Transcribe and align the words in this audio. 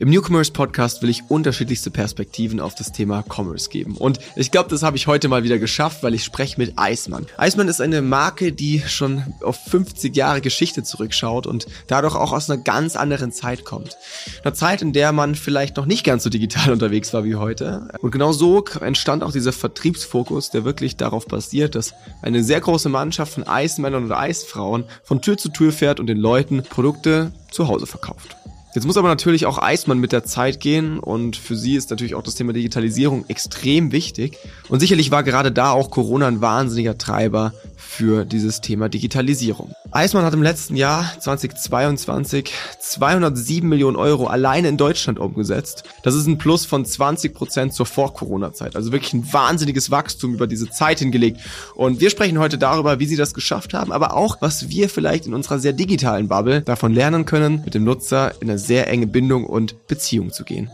Im 0.00 0.10
Newcomers 0.10 0.50
Podcast 0.50 1.02
will 1.02 1.08
ich 1.08 1.22
unterschiedlichste 1.28 1.88
Perspektiven 1.88 2.58
auf 2.58 2.74
das 2.74 2.90
Thema 2.90 3.22
Commerce 3.28 3.70
geben. 3.70 3.96
Und 3.96 4.18
ich 4.34 4.50
glaube, 4.50 4.68
das 4.68 4.82
habe 4.82 4.96
ich 4.96 5.06
heute 5.06 5.28
mal 5.28 5.44
wieder 5.44 5.60
geschafft, 5.60 6.02
weil 6.02 6.14
ich 6.14 6.24
spreche 6.24 6.58
mit 6.58 6.72
Eismann. 6.76 7.26
Eismann 7.36 7.68
ist 7.68 7.80
eine 7.80 8.02
Marke, 8.02 8.52
die 8.52 8.80
schon 8.80 9.22
auf 9.40 9.56
50 9.56 10.16
Jahre 10.16 10.40
Geschichte 10.40 10.82
zurückschaut 10.82 11.46
und 11.46 11.68
dadurch 11.86 12.16
auch 12.16 12.32
aus 12.32 12.50
einer 12.50 12.60
ganz 12.60 12.96
anderen 12.96 13.30
Zeit 13.30 13.64
kommt. 13.64 13.96
Einer 14.42 14.54
Zeit, 14.54 14.82
in 14.82 14.92
der 14.92 15.12
man 15.12 15.36
vielleicht 15.36 15.76
noch 15.76 15.86
nicht 15.86 16.02
ganz 16.02 16.24
so 16.24 16.30
digital 16.30 16.72
unterwegs 16.72 17.12
war 17.12 17.22
wie 17.22 17.36
heute. 17.36 17.86
Und 18.00 18.10
genau 18.10 18.32
so 18.32 18.64
entstand 18.80 19.22
auch 19.22 19.30
dieser 19.30 19.52
Vertriebsfokus, 19.52 20.50
der 20.50 20.64
wirklich 20.64 20.96
darauf 20.96 21.26
basiert, 21.26 21.76
dass 21.76 21.94
eine 22.20 22.42
sehr 22.42 22.60
große 22.60 22.88
Mannschaft 22.88 23.34
von 23.34 23.44
Eismännern 23.44 24.06
oder 24.06 24.18
Eisfrauen 24.18 24.86
von 25.04 25.22
Tür 25.22 25.38
zu 25.38 25.50
Tür 25.50 25.70
fährt 25.70 26.00
und 26.00 26.08
den 26.08 26.18
Leuten 26.18 26.64
Produkte 26.64 27.32
zu 27.52 27.68
Hause 27.68 27.86
verkauft. 27.86 28.36
Jetzt 28.74 28.86
muss 28.86 28.96
aber 28.96 29.06
natürlich 29.06 29.46
auch 29.46 29.58
Eismann 29.58 30.00
mit 30.00 30.10
der 30.10 30.24
Zeit 30.24 30.58
gehen 30.58 30.98
und 30.98 31.36
für 31.36 31.54
sie 31.54 31.76
ist 31.76 31.90
natürlich 31.90 32.16
auch 32.16 32.24
das 32.24 32.34
Thema 32.34 32.52
Digitalisierung 32.52 33.24
extrem 33.28 33.92
wichtig. 33.92 34.36
Und 34.68 34.80
sicherlich 34.80 35.12
war 35.12 35.22
gerade 35.22 35.52
da 35.52 35.70
auch 35.70 35.92
Corona 35.92 36.26
ein 36.26 36.40
wahnsinniger 36.40 36.98
Treiber 36.98 37.52
für 37.86 38.24
dieses 38.24 38.60
Thema 38.60 38.88
Digitalisierung. 38.88 39.72
Eismann 39.90 40.24
hat 40.24 40.34
im 40.34 40.42
letzten 40.42 40.74
Jahr 40.74 41.12
2022 41.20 42.52
207 42.80 43.68
Millionen 43.68 43.96
Euro 43.96 44.26
alleine 44.26 44.68
in 44.68 44.76
Deutschland 44.76 45.18
umgesetzt. 45.18 45.84
Das 46.02 46.14
ist 46.14 46.26
ein 46.26 46.38
Plus 46.38 46.66
von 46.66 46.84
20 46.84 47.34
Prozent 47.34 47.74
zur 47.74 47.86
Vor-Corona-Zeit. 47.86 48.74
Also 48.74 48.90
wirklich 48.90 49.12
ein 49.12 49.32
wahnsinniges 49.32 49.90
Wachstum 49.90 50.34
über 50.34 50.46
diese 50.46 50.68
Zeit 50.68 50.98
hingelegt. 50.98 51.40
Und 51.74 52.00
wir 52.00 52.10
sprechen 52.10 52.38
heute 52.38 52.58
darüber, 52.58 52.98
wie 52.98 53.06
sie 53.06 53.16
das 53.16 53.34
geschafft 53.34 53.74
haben, 53.74 53.92
aber 53.92 54.14
auch, 54.14 54.38
was 54.40 54.68
wir 54.68 54.88
vielleicht 54.88 55.26
in 55.26 55.34
unserer 55.34 55.58
sehr 55.58 55.72
digitalen 55.72 56.28
Bubble 56.28 56.62
davon 56.62 56.92
lernen 56.92 57.24
können, 57.26 57.62
mit 57.64 57.74
dem 57.74 57.84
Nutzer 57.84 58.32
in 58.40 58.50
eine 58.50 58.58
sehr 58.58 58.88
enge 58.88 59.06
Bindung 59.06 59.44
und 59.44 59.86
Beziehung 59.86 60.32
zu 60.32 60.44
gehen. 60.44 60.70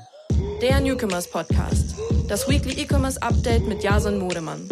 Der 0.63 0.81
Newcomers 0.81 1.31
Podcast. 1.31 1.95
Das 2.29 2.49
Weekly 2.49 2.83
E-Commerce 2.83 3.21
Update 3.23 3.67
mit 3.67 3.83
Jason 3.83 4.19
Modemann. 4.19 4.69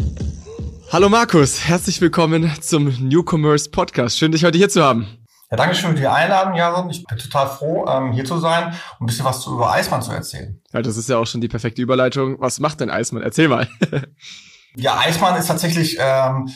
Hallo 0.90 1.10
Markus, 1.10 1.68
herzlich 1.68 2.00
willkommen 2.00 2.50
zum 2.62 2.86
Newcomers 2.86 3.68
Podcast. 3.68 4.18
Schön, 4.18 4.32
dich 4.32 4.42
heute 4.42 4.56
hier 4.56 4.70
zu 4.70 4.82
haben. 4.82 5.06
Ja, 5.50 5.58
danke 5.58 5.74
schön 5.74 5.90
für 5.90 6.00
die 6.00 6.06
Einladung, 6.06 6.54
Jason. 6.54 6.88
Ich 6.88 7.04
bin 7.04 7.18
total 7.18 7.46
froh, 7.46 7.86
ähm, 7.86 8.12
hier 8.12 8.24
zu 8.24 8.38
sein 8.38 8.68
und 8.68 9.02
ein 9.02 9.06
bisschen 9.06 9.26
was 9.26 9.46
über 9.46 9.70
Eismann 9.70 10.00
zu 10.00 10.12
erzählen. 10.12 10.58
Ja, 10.72 10.80
das 10.80 10.96
ist 10.96 11.10
ja 11.10 11.18
auch 11.18 11.26
schon 11.26 11.42
die 11.42 11.48
perfekte 11.48 11.82
Überleitung. 11.82 12.40
Was 12.40 12.58
macht 12.58 12.80
denn 12.80 12.88
Eismann? 12.88 13.22
Erzähl 13.22 13.48
mal. 13.48 13.68
ja, 14.76 14.98
Eismann 14.98 15.36
ist 15.38 15.48
tatsächlich, 15.48 15.98
ähm, 16.00 16.48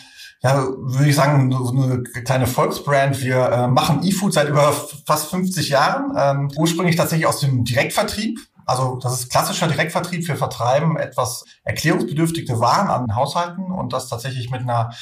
ja, 0.42 0.66
würde 0.78 1.10
ich 1.10 1.14
sagen, 1.14 1.52
so 1.52 1.70
eine 1.70 2.02
kleine 2.02 2.46
Volksbrand. 2.46 3.20
Wir 3.20 3.36
äh, 3.36 3.66
machen 3.68 4.02
E-Food 4.02 4.32
seit 4.32 4.48
über 4.48 4.74
fast 5.06 5.28
50 5.28 5.68
Jahren. 5.68 6.14
Ähm, 6.16 6.50
ursprünglich 6.56 6.96
tatsächlich 6.96 7.26
aus 7.26 7.40
dem 7.40 7.64
Direktvertrieb. 7.64 8.38
Also 8.66 8.96
das 8.96 9.14
ist 9.14 9.30
klassischer 9.30 9.68
Direktvertrieb. 9.68 10.26
Wir 10.26 10.36
vertreiben 10.36 10.96
etwas 10.96 11.44
erklärungsbedürftige 11.64 12.60
Waren 12.60 12.88
an 12.88 13.14
Haushalten 13.14 13.72
und 13.72 13.92
das 13.92 14.08
tatsächlich 14.08 14.50
mit 14.50 14.62
einer 14.62 14.92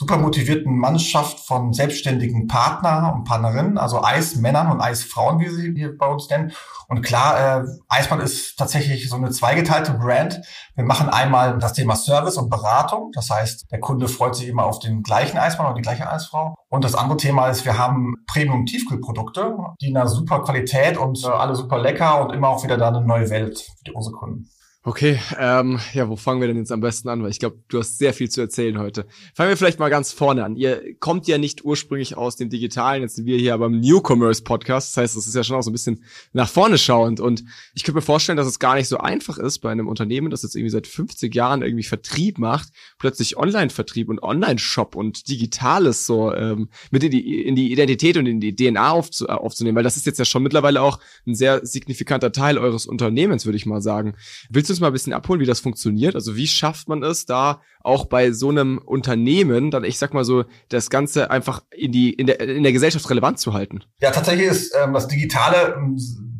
super 0.00 0.16
motivierten 0.16 0.78
Mannschaft 0.78 1.40
von 1.40 1.74
selbstständigen 1.74 2.46
Partner 2.46 3.12
und 3.14 3.24
Partnerinnen, 3.24 3.76
also 3.76 4.02
Eismännern 4.02 4.72
und 4.72 4.80
Eisfrauen, 4.80 5.40
wie 5.40 5.50
sie 5.50 5.74
hier 5.76 5.94
bei 5.94 6.06
uns 6.06 6.26
nennen. 6.30 6.52
Und 6.88 7.02
klar, 7.02 7.60
äh, 7.60 7.66
Eismann 7.86 8.20
ist 8.20 8.56
tatsächlich 8.56 9.10
so 9.10 9.16
eine 9.16 9.30
zweigeteilte 9.30 9.92
Brand. 9.92 10.40
Wir 10.74 10.84
machen 10.84 11.10
einmal 11.10 11.58
das 11.58 11.74
Thema 11.74 11.96
Service 11.96 12.38
und 12.38 12.48
Beratung. 12.48 13.10
Das 13.12 13.28
heißt, 13.28 13.70
der 13.70 13.80
Kunde 13.80 14.08
freut 14.08 14.34
sich 14.36 14.48
immer 14.48 14.64
auf 14.64 14.78
den 14.78 15.02
gleichen 15.02 15.36
Eismann 15.36 15.66
oder 15.66 15.76
die 15.76 15.82
gleiche 15.82 16.10
Eisfrau. 16.10 16.54
Und 16.70 16.82
das 16.82 16.94
andere 16.94 17.18
Thema 17.18 17.48
ist, 17.48 17.66
wir 17.66 17.76
haben 17.76 18.14
Premium-Tiefkühlprodukte, 18.26 19.54
die 19.82 19.90
in 19.90 19.98
einer 19.98 20.08
super 20.08 20.42
Qualität 20.42 20.96
und 20.96 21.22
äh, 21.22 21.28
alle 21.28 21.54
super 21.54 21.78
lecker 21.78 22.24
und 22.24 22.32
immer 22.32 22.48
auch 22.48 22.64
wieder 22.64 22.78
da 22.78 22.88
eine 22.88 23.02
neue 23.02 23.28
Welt 23.28 23.66
für 23.84 23.92
unsere 23.92 24.16
Kunden. 24.16 24.48
Okay, 24.82 25.20
ähm, 25.38 25.78
ja, 25.92 26.08
wo 26.08 26.16
fangen 26.16 26.40
wir 26.40 26.48
denn 26.48 26.56
jetzt 26.56 26.72
am 26.72 26.80
besten 26.80 27.10
an? 27.10 27.22
Weil 27.22 27.28
ich 27.28 27.38
glaube, 27.38 27.58
du 27.68 27.80
hast 27.80 27.98
sehr 27.98 28.14
viel 28.14 28.30
zu 28.30 28.40
erzählen 28.40 28.78
heute. 28.78 29.04
Fangen 29.34 29.50
wir 29.50 29.58
vielleicht 29.58 29.78
mal 29.78 29.90
ganz 29.90 30.10
vorne 30.10 30.42
an. 30.42 30.56
Ihr 30.56 30.98
kommt 31.00 31.28
ja 31.28 31.36
nicht 31.36 31.66
ursprünglich 31.66 32.16
aus 32.16 32.36
dem 32.36 32.48
Digitalen, 32.48 33.02
jetzt 33.02 33.16
sind 33.16 33.26
wir 33.26 33.36
hier 33.36 33.58
beim 33.58 33.78
Newcomers 33.78 34.40
Podcast. 34.40 34.96
Das 34.96 35.02
heißt, 35.02 35.16
das 35.18 35.26
ist 35.26 35.34
ja 35.34 35.44
schon 35.44 35.56
auch 35.56 35.62
so 35.62 35.68
ein 35.68 35.74
bisschen 35.74 36.02
nach 36.32 36.48
vorne 36.48 36.78
schauend. 36.78 37.20
Und 37.20 37.44
ich 37.74 37.84
könnte 37.84 37.96
mir 37.96 38.02
vorstellen, 38.02 38.38
dass 38.38 38.46
es 38.46 38.58
gar 38.58 38.74
nicht 38.74 38.88
so 38.88 38.96
einfach 38.96 39.36
ist 39.36 39.58
bei 39.58 39.70
einem 39.70 39.86
Unternehmen, 39.86 40.30
das 40.30 40.44
jetzt 40.44 40.56
irgendwie 40.56 40.70
seit 40.70 40.86
50 40.86 41.34
Jahren 41.34 41.60
irgendwie 41.60 41.84
Vertrieb 41.84 42.38
macht, 42.38 42.70
plötzlich 42.98 43.36
Online-Vertrieb 43.36 44.08
und 44.08 44.22
Online-Shop 44.22 44.96
und 44.96 45.28
Digitales 45.28 46.06
so 46.06 46.32
ähm, 46.32 46.70
mit 46.90 47.04
in 47.04 47.10
die, 47.10 47.42
in 47.42 47.54
die 47.54 47.70
Identität 47.70 48.16
und 48.16 48.24
in 48.24 48.40
die 48.40 48.56
DNA 48.56 48.92
aufzu 48.92 49.28
aufzunehmen. 49.28 49.76
Weil 49.76 49.84
das 49.84 49.98
ist 49.98 50.06
jetzt 50.06 50.18
ja 50.18 50.24
schon 50.24 50.42
mittlerweile 50.42 50.80
auch 50.80 51.00
ein 51.26 51.34
sehr 51.34 51.66
signifikanter 51.66 52.32
Teil 52.32 52.56
eures 52.56 52.86
Unternehmens, 52.86 53.44
würde 53.44 53.58
ich 53.58 53.66
mal 53.66 53.82
sagen. 53.82 54.14
Willst 54.48 54.69
du 54.70 54.74
uns 54.74 54.80
mal 54.80 54.86
ein 54.88 54.92
bisschen 54.92 55.12
abholen, 55.12 55.40
wie 55.40 55.46
das 55.46 55.60
funktioniert? 55.60 56.14
Also 56.14 56.36
wie 56.36 56.46
schafft 56.46 56.88
man 56.88 57.02
es 57.02 57.26
da 57.26 57.60
auch 57.82 58.06
bei 58.06 58.32
so 58.32 58.48
einem 58.48 58.78
Unternehmen 58.78 59.70
dann, 59.70 59.84
ich 59.84 59.98
sag 59.98 60.14
mal 60.14 60.24
so, 60.24 60.44
das 60.68 60.90
Ganze 60.90 61.30
einfach 61.30 61.62
in 61.70 61.92
die 61.92 62.12
in 62.12 62.26
der 62.26 62.40
in 62.40 62.62
der 62.62 62.72
Gesellschaft 62.72 63.08
relevant 63.10 63.38
zu 63.38 63.52
halten? 63.52 63.80
Ja, 64.00 64.10
tatsächlich 64.10 64.48
ist 64.48 64.74
ähm, 64.80 64.92
das 64.94 65.08
Digitale 65.08 65.74
ähm, 65.76 65.98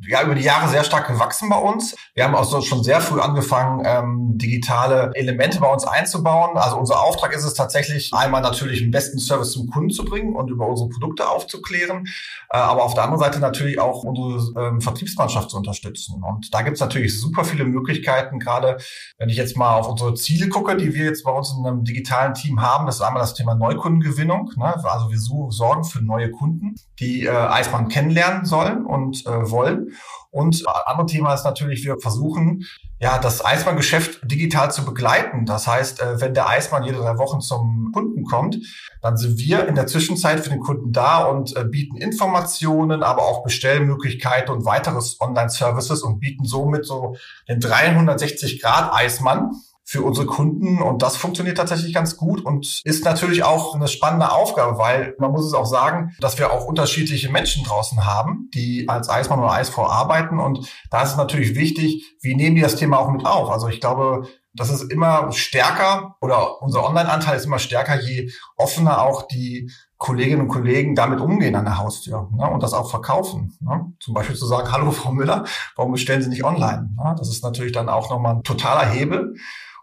ja 0.09 0.23
über 0.23 0.35
die 0.35 0.43
Jahre 0.43 0.69
sehr 0.69 0.85
stark 0.85 1.09
gewachsen 1.09 1.49
bei 1.49 1.57
uns. 1.57 1.95
Wir 2.15 2.25
haben 2.25 2.35
auch 2.35 2.63
schon 2.63 2.83
sehr 2.83 3.01
früh 3.01 3.21
angefangen, 3.21 3.83
ähm, 3.85 4.39
digitale 4.39 5.11
Elemente 5.15 5.61
bei 5.61 5.71
uns 5.71 5.85
einzubauen. 5.85 6.57
Also 6.57 6.77
unser 6.77 7.01
Auftrag 7.01 7.35
ist 7.35 7.45
es 7.45 7.55
tatsächlich, 7.55 8.13
einmal 8.13 8.43
natürlich 8.43 8.81
den 8.81 8.91
besten 8.91 9.19
Service 9.19 9.53
zum 9.53 9.71
Kunden 9.71 9.91
zu 9.91 10.05
bringen 10.05 10.35
und 10.35 10.51
über 10.51 10.67
unsere 10.67 10.89
Produkte 10.89 11.29
aufzuklären, 11.29 12.07
äh, 12.51 12.57
aber 12.57 12.85
auf 12.85 12.95
der 12.95 13.05
anderen 13.05 13.21
Seite 13.21 13.41
natürlich 13.41 13.81
auch 13.81 14.03
unsere 14.03 14.69
ähm, 14.69 14.81
Vertriebsmannschaft 14.81 15.51
zu 15.51 15.57
unterstützen. 15.57 16.23
Und 16.23 16.53
da 16.55 16.63
gibt 16.63 16.77
es 16.77 16.81
natürlich 16.81 17.19
super 17.19 17.45
viele 17.45 17.65
Möglichkeiten, 17.65 18.39
gerade 18.39 18.79
wenn 19.19 19.29
ich 19.29 19.37
jetzt 19.37 19.57
mal 19.57 19.77
auf 19.77 19.89
unsere 19.89 20.15
Ziele 20.15 20.49
gucke, 20.49 20.77
die 20.77 20.95
wir 20.95 21.05
jetzt 21.05 21.25
bei 21.25 21.33
uns 21.33 21.55
in 21.57 21.67
einem 21.67 21.85
digitalen 21.85 22.35
Team 22.35 22.61
haben. 22.61 22.87
Das 22.87 22.97
ist 22.97 23.03
einmal 23.03 23.23
das 23.23 23.35
Thema 23.35 23.55
Neukundengewinnung. 23.55 24.53
Ne? 24.57 24.75
Also 24.85 25.11
wir 25.11 25.19
sorgen 25.19 25.85
für 25.85 26.03
neue 26.03 26.31
Kunden, 26.31 26.75
die 26.99 27.27
äh, 27.27 27.31
Eismann 27.31 27.89
kennenlernen 27.89 28.45
sollen 28.45 28.87
und 28.87 29.27
äh, 29.27 29.51
wollen. 29.51 29.90
Und 30.31 30.65
andere 30.87 31.07
Thema 31.07 31.35
ist 31.35 31.45
natürlich, 31.45 31.85
wir 31.85 31.99
versuchen, 31.99 32.65
ja, 33.01 33.19
das 33.19 33.45
Eismann-Geschäft 33.45 34.21
digital 34.25 34.71
zu 34.71 34.85
begleiten. 34.85 35.47
Das 35.47 35.67
heißt, 35.67 36.01
äh, 36.01 36.21
wenn 36.21 36.35
der 36.35 36.49
Eismann 36.49 36.85
jede 36.85 36.99
drei 36.99 37.17
Wochen 37.19 37.41
zum 37.41 37.91
Kunden 37.93 38.25
kommt, 38.25 38.59
dann 39.03 39.17
sind 39.17 39.39
wir 39.39 39.67
in 39.67 39.75
der 39.75 39.87
Zwischenzeit 39.87 40.41
für 40.41 40.51
den 40.51 40.61
Kunden 40.61 40.93
da 40.93 41.25
und 41.25 41.57
äh, 41.57 41.65
bieten 41.65 41.97
Informationen, 41.97 43.03
aber 43.03 43.23
auch 43.23 43.43
Bestellmöglichkeiten 43.43 44.55
und 44.55 44.65
weiteres 44.65 45.21
Online-Services 45.21 46.03
und 46.03 46.21
bieten 46.21 46.45
somit 46.45 46.85
so 46.85 47.17
den 47.49 47.59
360 47.59 48.61
Grad 48.61 48.93
Eismann 48.93 49.53
für 49.91 50.03
unsere 50.03 50.25
Kunden 50.25 50.81
und 50.81 51.03
das 51.03 51.17
funktioniert 51.17 51.57
tatsächlich 51.57 51.93
ganz 51.93 52.17
gut 52.17 52.45
und 52.45 52.81
ist 52.85 53.05
natürlich 53.05 53.43
auch 53.43 53.75
eine 53.75 53.89
spannende 53.89 54.31
Aufgabe, 54.31 54.79
weil 54.79 55.17
man 55.19 55.33
muss 55.33 55.45
es 55.45 55.53
auch 55.53 55.67
sagen, 55.67 56.15
dass 56.21 56.39
wir 56.39 56.53
auch 56.53 56.65
unterschiedliche 56.65 57.29
Menschen 57.29 57.65
draußen 57.65 58.07
haben, 58.07 58.49
die 58.55 58.89
als 58.89 59.09
Eismann 59.09 59.41
oder 59.41 59.51
Eisfrau 59.51 59.89
arbeiten 59.89 60.39
und 60.39 60.71
da 60.93 61.03
ist 61.03 61.11
es 61.11 61.17
natürlich 61.17 61.57
wichtig, 61.57 62.15
wie 62.21 62.37
nehmen 62.37 62.55
die 62.55 62.63
das 62.63 62.77
Thema 62.77 63.01
auch 63.01 63.11
mit 63.11 63.27
auf? 63.27 63.51
Also 63.51 63.67
ich 63.67 63.81
glaube, 63.81 64.29
das 64.55 64.71
ist 64.71 64.93
immer 64.93 65.33
stärker 65.33 66.15
oder 66.21 66.63
unser 66.63 66.87
Online-Anteil 66.87 67.37
ist 67.37 67.47
immer 67.47 67.59
stärker, 67.59 68.01
je 68.01 68.31
offener 68.57 69.03
auch 69.03 69.27
die 69.27 69.73
Kolleginnen 69.97 70.43
und 70.43 70.49
Kollegen 70.49 70.95
damit 70.95 71.21
umgehen 71.21 71.57
an 71.57 71.65
der 71.65 71.79
Haustür 71.79 72.29
ne, 72.33 72.49
und 72.49 72.63
das 72.63 72.75
auch 72.75 72.91
verkaufen. 72.91 73.59
Ne? 73.61 73.93
Zum 73.99 74.15
Beispiel 74.15 74.37
zu 74.37 74.47
sagen, 74.47 74.71
hallo 74.71 74.93
Frau 74.93 75.11
Müller, 75.11 75.45
warum 75.75 75.91
bestellen 75.91 76.23
Sie 76.23 76.29
nicht 76.29 76.45
online? 76.45 76.91
Ne? 76.97 77.17
Das 77.19 77.29
ist 77.29 77.43
natürlich 77.43 77.73
dann 77.73 77.89
auch 77.89 78.09
nochmal 78.09 78.37
ein 78.37 78.45
totaler 78.45 78.89
Hebel. 78.89 79.35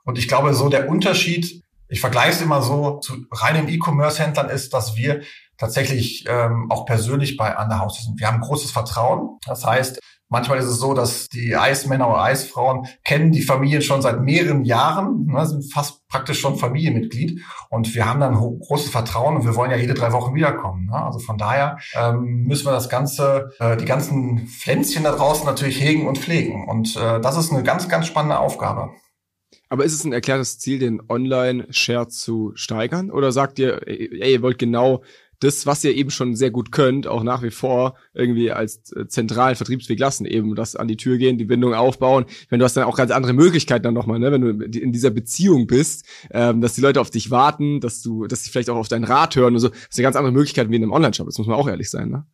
Und 0.07 0.18
ich 0.18 0.29
glaube, 0.29 0.53
so 0.53 0.69
der 0.69 0.90
Unterschied, 0.90 1.63
ich 1.90 2.00
vergleiche 2.00 2.31
es 2.31 2.41
immer 2.41 2.62
so 2.62 3.00
zu 3.00 3.25
reinen 3.29 3.68
E-Commerce-Händlern 3.68 4.50
ist, 4.50 4.73
dass 4.73 4.95
wir 4.95 5.22
tatsächlich 5.57 6.23
ähm, 6.29 6.72
auch 6.72 6.85
persönlich 6.85 7.35
bei 7.35 7.57
an 7.57 7.68
der 7.68 7.79
Haus 7.79 8.01
sind. 8.01 8.17
Wir 8.17 8.28
haben 8.28 8.40
großes 8.40 8.72
Vertrauen. 8.72 9.38
Das 9.46 9.66
heißt, 9.66 10.00
manchmal 10.29 10.59
ist 10.59 10.67
es 10.67 10.79
so, 10.79 10.94
dass 10.94 11.28
die 11.28 11.57
Eismänner 11.57 12.07
oder 12.07 12.22
Eisfrauen 12.22 12.87
kennen 13.03 13.34
die 13.34 13.41
Familien 13.41 13.81
schon 13.81 14.02
seit 14.02 14.22
mehreren 14.22 14.64
Jahren, 14.64 15.26
ne, 15.26 15.46
sind 15.46 15.73
fast 15.73 16.08
praktisch 16.08 16.40
schon 16.40 16.55
Familienmitglied. 16.55 17.41
Und 17.70 17.93
wir 17.93 18.05
haben 18.05 18.22
dann 18.22 18.35
großes 18.35 18.90
Vertrauen 18.90 19.35
und 19.35 19.43
wir 19.43 19.55
wollen 19.55 19.72
ja 19.72 19.78
jede 19.78 19.93
drei 19.93 20.14
Wochen 20.14 20.34
wiederkommen. 20.35 20.85
Ne? 20.85 21.03
Also 21.03 21.20
von 21.20 21.37
daher 21.37 21.79
ähm, 21.96 22.43
müssen 22.43 22.66
wir 22.66 22.72
das 22.72 22.87
Ganze, 22.87 23.52
äh, 23.59 23.76
die 23.76 23.85
ganzen 23.85 24.47
Pflänzchen 24.47 25.03
da 25.03 25.11
draußen 25.11 25.46
natürlich 25.46 25.81
hegen 25.81 26.08
und 26.08 26.17
pflegen. 26.17 26.66
Und 26.70 26.96
äh, 26.96 27.20
das 27.20 27.35
ist 27.35 27.52
eine 27.52 27.64
ganz, 27.64 27.90
ganz 27.90 28.08
spannende 28.08 28.40
Aufgabe. 28.40 28.91
Aber 29.69 29.85
ist 29.85 29.93
es 29.93 30.03
ein 30.03 30.14
erklärtes 30.14 30.59
Ziel, 30.59 30.79
den 30.79 31.02
Online-Share 31.09 32.08
zu 32.08 32.52
steigern? 32.55 33.11
Oder 33.11 33.31
sagt 33.31 33.59
ihr, 33.59 33.87
ey, 33.87 34.31
ihr 34.34 34.41
wollt 34.41 34.59
genau 34.59 35.03
das, 35.40 35.66
was 35.66 35.84
ihr 35.84 35.96
eben 35.96 36.09
schon 36.09 36.35
sehr 36.35 36.52
gut 36.52 36.72
könnt, 36.72 37.08
auch 37.08 37.23
nach 37.23 37.43
wie 37.43 37.52
vor 37.52 37.96
irgendwie 38.14 38.52
als 38.52 38.91
äh, 38.93 39.08
zentralen 39.08 39.55
Vertriebsweg 39.55 39.99
lassen, 39.99 40.25
eben 40.25 40.55
das 40.55 40.75
an 40.75 40.87
die 40.87 40.97
Tür 40.97 41.17
gehen, 41.17 41.37
die 41.37 41.46
Bindung 41.46 41.73
aufbauen. 41.73 42.25
Wenn 42.49 42.59
du 42.59 42.66
hast 42.66 42.75
dann 42.75 42.85
auch 42.85 42.97
ganz 42.97 43.11
andere 43.11 43.34
Möglichkeiten 43.34 43.84
dann 43.84 43.93
nochmal, 43.93 44.19
ne? 44.19 44.31
wenn 44.31 44.41
du 44.41 44.79
in 44.79 44.91
dieser 44.91 45.11
Beziehung 45.11 45.67
bist, 45.67 46.05
ähm, 46.31 46.61
dass 46.61 46.73
die 46.73 46.81
Leute 46.81 47.02
auf 47.02 47.11
dich 47.11 47.29
warten, 47.29 47.79
dass 47.79 48.02
du, 48.02 48.25
dass 48.25 48.43
sie 48.43 48.49
vielleicht 48.49 48.69
auch 48.69 48.78
auf 48.78 48.87
deinen 48.87 49.03
Rat 49.03 49.35
hören 49.35 49.53
und 49.53 49.59
so, 49.59 49.69
das 49.69 49.78
sind 49.91 50.03
ganz 50.03 50.16
andere 50.16 50.34
Möglichkeiten 50.34 50.72
wie 50.72 50.75
in 50.75 50.84
einem 50.84 50.91
Online-Shop. 50.91 51.28
Das 51.28 51.37
muss 51.37 51.47
man 51.47 51.55
auch 51.55 51.67
ehrlich 51.67 51.90
sein, 51.90 52.09
ne? 52.09 52.25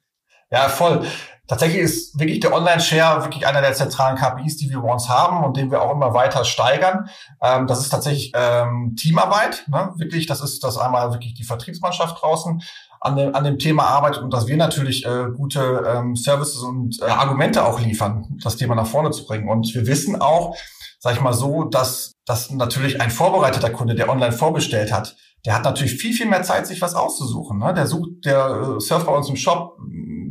Ja, 0.54 0.70
voll. 0.70 1.04
Tatsächlich 1.48 1.82
ist 1.82 2.20
wirklich 2.20 2.40
der 2.40 2.54
Online-Share 2.54 3.24
wirklich 3.24 3.48
einer 3.48 3.62
der 3.62 3.74
zentralen 3.74 4.16
KPIs, 4.16 4.58
die 4.58 4.70
wir 4.70 4.80
bei 4.82 4.94
uns 4.94 5.10
haben 5.10 5.44
und 5.44 5.58
den 5.58 5.72
wir 5.72 5.82
auch 5.82 5.92
immer 5.92 6.14
weiter 6.14 6.46
steigern. 6.46 7.10
Ähm, 7.42 7.66
das 7.66 7.80
ist 7.80 7.90
tatsächlich 7.90 8.32
ähm, 8.36 8.96
Teamarbeit. 8.96 9.66
Ne? 9.68 9.92
Wirklich, 9.98 10.28
das 10.28 10.42
ist 10.42 10.64
das 10.64 10.78
einmal 10.78 11.12
wirklich 11.12 11.34
die 11.34 11.44
Vertriebsmannschaft 11.44 12.22
draußen 12.22 12.62
an 13.02 13.16
dem, 13.18 13.36
an 13.36 13.44
dem 13.44 13.58
Thema 13.58 13.88
arbeitet 13.88 14.22
und 14.22 14.32
dass 14.32 14.46
wir 14.46 14.56
natürlich 14.56 15.08
äh, 15.08 15.26
gute 15.36 15.84
ähm, 15.88 16.16
Services 16.16 16.60
und 16.60 17.02
äh, 17.02 17.06
Argumente 17.06 17.66
auch 17.66 17.80
liefern, 17.80 18.38
das 18.44 18.56
Thema 18.56 18.76
nach 18.76 18.88
vorne 18.88 19.10
zu 19.10 19.26
bringen. 19.26 19.50
Und 19.50 19.74
wir 19.74 19.88
wissen 19.88 20.22
auch, 20.22 20.56
sag 21.00 21.16
ich 21.16 21.22
mal 21.22 21.34
so, 21.34 21.64
dass, 21.64 22.14
dass 22.26 22.52
natürlich 22.52 23.02
ein 23.02 23.10
vorbereiteter 23.10 23.72
Kunde, 23.72 23.96
der 23.96 24.08
online 24.08 24.32
vorbestellt 24.34 24.94
hat, 24.94 25.16
der 25.46 25.56
hat 25.56 25.66
natürlich 25.66 25.96
viel, 25.96 26.14
viel 26.14 26.28
mehr 26.28 26.44
Zeit, 26.44 26.68
sich 26.68 26.82
was 26.82 26.96
auszusuchen. 26.96 27.60
Ne? 27.60 27.74
Der 27.74 27.88
sucht, 27.88 28.24
der 28.24 28.78
äh, 28.78 28.80
surft 28.80 29.08
bei 29.08 29.14
uns 29.14 29.28
im 29.28 29.36
Shop, 29.36 29.78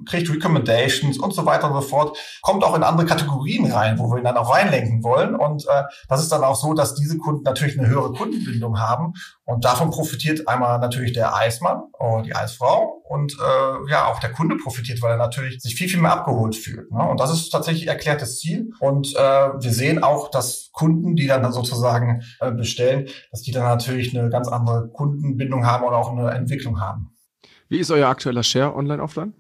kriegt 0.05 0.31
Recommendations 0.31 1.19
und 1.19 1.35
so 1.35 1.47
weiter 1.47 1.69
und 1.69 1.75
so 1.75 1.89
fort, 1.89 2.17
kommt 2.43 2.65
auch 2.65 2.75
in 2.77 2.83
andere 2.83 3.07
Kategorien 3.07 3.71
rein, 3.71 3.99
wo 3.99 4.11
wir 4.11 4.19
ihn 4.19 4.25
dann 4.25 4.37
auch 4.37 4.55
reinlenken 4.55 5.03
wollen. 5.03 5.35
Und 5.35 5.67
äh, 5.69 5.85
das 6.09 6.23
ist 6.23 6.33
dann 6.33 6.45
auch 6.45 6.57
so, 6.57 6.75
dass 6.75 6.95
diese 6.95 7.19
Kunden 7.19 7.43
natürlich 7.43 7.79
eine 7.79 7.89
höhere 7.89 8.13
Kundenbindung 8.13 8.79
haben. 8.79 9.15
Und 9.45 9.65
davon 9.65 9.91
profitiert 9.91 10.49
einmal 10.49 10.79
natürlich 10.79 11.13
der 11.13 11.35
Eismann 11.35 11.83
oder 11.99 12.23
die 12.23 12.35
Eisfrau 12.35 13.03
und 13.13 13.35
äh, 13.35 13.91
ja, 13.91 14.07
auch 14.07 14.21
der 14.21 14.33
Kunde 14.33 14.57
profitiert, 14.57 15.03
weil 15.03 15.11
er 15.11 15.17
natürlich 15.19 15.61
sich 15.61 15.75
viel, 15.75 15.89
viel 15.89 16.01
mehr 16.01 16.13
abgeholt 16.13 16.57
fühlt. 16.57 16.91
Ne? 16.91 17.03
Und 17.03 17.21
das 17.21 17.31
ist 17.31 17.51
tatsächlich 17.51 17.87
erklärtes 17.89 18.39
Ziel. 18.39 18.71
Und 18.81 19.15
äh, 19.15 19.19
wir 19.19 19.73
sehen 19.73 20.03
auch, 20.03 20.31
dass 20.31 20.71
Kunden, 20.73 21.15
die 21.17 21.27
dann 21.27 21.53
sozusagen 21.53 22.23
äh, 22.41 22.51
bestellen, 22.51 23.09
dass 23.31 23.43
die 23.43 23.53
dann 23.53 23.65
natürlich 23.65 24.17
eine 24.17 24.31
ganz 24.31 24.49
andere 24.49 24.89
Kundenbindung 24.89 25.67
haben 25.67 25.85
oder 25.85 25.99
auch 25.99 26.11
eine 26.11 26.31
Entwicklung 26.31 26.81
haben. 26.81 27.15
Wie 27.69 27.79
ist 27.79 27.91
euer 27.91 28.09
aktueller 28.09 28.43
Share 28.43 28.75
online 28.75 29.03
offline? 29.03 29.35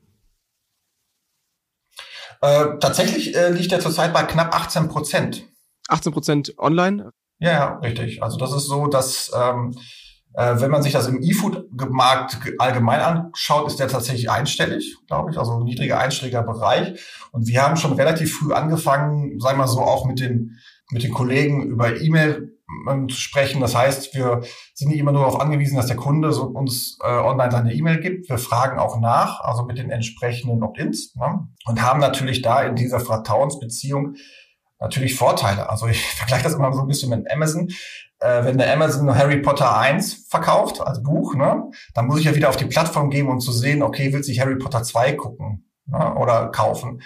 Äh, 2.43 2.79
tatsächlich 2.81 3.35
äh, 3.37 3.51
liegt 3.51 3.73
er 3.73 3.81
zurzeit 3.81 4.13
bei 4.13 4.25
knapp 4.25 4.55
18 4.55 4.89
Prozent. 4.89 5.47
18 5.89 6.13
Prozent 6.13 6.55
online? 6.59 7.13
Ja, 7.39 7.53
ja, 7.53 7.79
richtig. 7.79 8.23
Also 8.23 8.37
das 8.37 8.53
ist 8.53 8.67
so, 8.67 8.87
dass 8.89 9.31
ähm, 9.35 9.75
äh, 10.35 10.61
wenn 10.61 10.71
man 10.71 10.83
sich 10.83 10.93
das 10.93 11.07
im 11.07 11.23
E-Food-Markt 11.23 12.39
allgemein 12.59 13.01
anschaut, 13.01 13.67
ist 13.67 13.79
der 13.79 13.89
tatsächlich 13.89 14.31
einstellig, 14.31 14.97
glaube 15.07 15.31
ich, 15.31 15.39
also 15.39 15.53
ein 15.53 15.65
niedriger 15.65 15.99
einstelliger 15.99 16.43
Bereich. 16.43 17.01
Und 17.31 17.47
wir 17.47 17.63
haben 17.63 17.77
schon 17.77 17.93
relativ 17.93 18.39
früh 18.39 18.53
angefangen, 18.53 19.39
sagen 19.41 19.59
wir 19.59 19.65
mal 19.65 19.69
so, 19.69 19.81
auch 19.81 20.05
mit 20.05 20.21
den 20.21 20.59
mit 20.91 21.03
den 21.03 21.13
Kollegen 21.13 21.63
über 21.63 22.01
E-Mail 22.01 22.59
zu 23.09 23.17
sprechen. 23.17 23.61
Das 23.61 23.75
heißt, 23.75 24.15
wir 24.15 24.43
sind 24.75 24.89
nicht 24.89 24.99
immer 24.99 25.13
nur 25.13 25.23
darauf 25.23 25.41
angewiesen, 25.41 25.77
dass 25.77 25.87
der 25.87 25.97
Kunde 25.97 26.33
so 26.33 26.45
uns 26.45 26.99
äh, 27.03 27.09
online 27.09 27.51
seine 27.51 27.73
E-Mail 27.73 28.01
gibt. 28.01 28.29
Wir 28.29 28.39
fragen 28.39 28.79
auch 28.79 28.99
nach, 28.99 29.41
also 29.41 29.65
mit 29.65 29.79
den 29.79 29.91
entsprechenden 29.91 30.63
Opt-ins 30.63 31.15
ne? 31.17 31.47
und 31.67 31.83
haben 31.83 32.01
natürlich 32.01 32.43
da 32.43 32.63
in 32.63 32.77
dieser 32.77 33.01
Vertrauensbeziehung 33.01 34.15
natürlich 34.81 35.15
Vorteile. 35.15 35.71
Also 35.71 35.87
ich 35.87 36.05
vergleiche 36.17 36.45
das 36.45 36.55
immer 36.55 36.73
so 36.73 36.83
ein 36.83 36.89
bisschen 36.89 37.11
mit 37.11 37.31
Amazon. 37.31 37.69
Äh, 38.19 38.45
wenn 38.45 38.59
der 38.59 38.73
Amazon 38.73 39.15
Harry 39.15 39.39
Potter 39.39 39.77
1 39.77 40.27
verkauft 40.29 40.81
als 40.81 41.03
Buch, 41.03 41.35
ne, 41.35 41.71
dann 41.95 42.07
muss 42.07 42.21
ich 42.21 42.27
ja 42.27 42.35
wieder 42.35 42.49
auf 42.49 42.57
die 42.57 42.67
Plattform 42.67 43.11
gehen, 43.11 43.29
um 43.29 43.41
zu 43.41 43.53
sehen, 43.53 43.83
okay, 43.83 44.13
will 44.13 44.23
sich 44.23 44.41
Harry 44.41 44.57
Potter 44.57 44.83
2 44.83 45.13
gucken 45.15 45.71
ne, 45.87 46.15
oder 46.15 46.49
kaufen. 46.49 47.01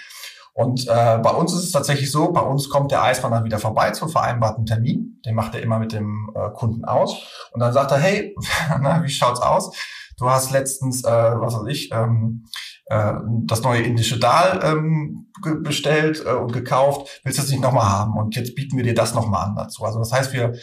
Und 0.57 0.89
äh, 0.89 1.19
bei 1.19 1.31
uns 1.31 1.53
ist 1.53 1.65
es 1.65 1.73
tatsächlich 1.73 2.11
so, 2.11 2.33
bei 2.33 2.41
uns 2.41 2.71
kommt 2.71 2.91
der 2.91 3.03
Eismann 3.03 3.31
dann 3.31 3.45
wieder 3.45 3.59
vorbei 3.59 3.91
zum 3.91 4.09
vereinbarten 4.09 4.65
Termin. 4.65 5.16
Den 5.26 5.34
macht 5.34 5.55
er 5.55 5.62
immer 5.62 5.78
mit 5.78 5.93
dem 5.93 6.31
äh, 6.34 6.50
Kunden 6.50 6.84
aus. 6.84 7.49
Und 7.52 7.61
dann 7.61 7.73
sagt 7.73 7.90
er, 7.90 7.99
hey, 7.99 8.34
na, 8.81 9.02
wie 9.02 9.08
schaut's 9.08 9.40
aus? 9.40 9.76
Du 10.19 10.31
hast 10.31 10.50
letztens, 10.52 11.05
äh, 11.05 11.11
was 11.11 11.55
weiß 11.55 11.67
ich, 11.69 11.93
ähm, 11.93 12.46
äh, 12.87 13.14
das 13.44 13.62
neue 13.62 13.82
indische 13.82 14.19
Dahl 14.19 14.61
ähm, 14.62 15.32
bestellt 15.62 16.25
äh, 16.25 16.31
und 16.31 16.52
gekauft. 16.52 17.20
Willst 17.25 17.38
du 17.38 17.43
das 17.43 17.50
nicht 17.50 17.62
nochmal 17.62 17.88
haben? 17.88 18.17
Und 18.17 18.37
jetzt 18.37 18.55
bieten 18.55 18.76
wir 18.76 18.84
dir 18.84 18.94
das 18.94 19.14
nochmal 19.14 19.46
an 19.46 19.56
dazu. 19.56 19.84
Also 19.84 19.99
das 19.99 20.12
heißt, 20.12 20.32
wir 20.32 20.55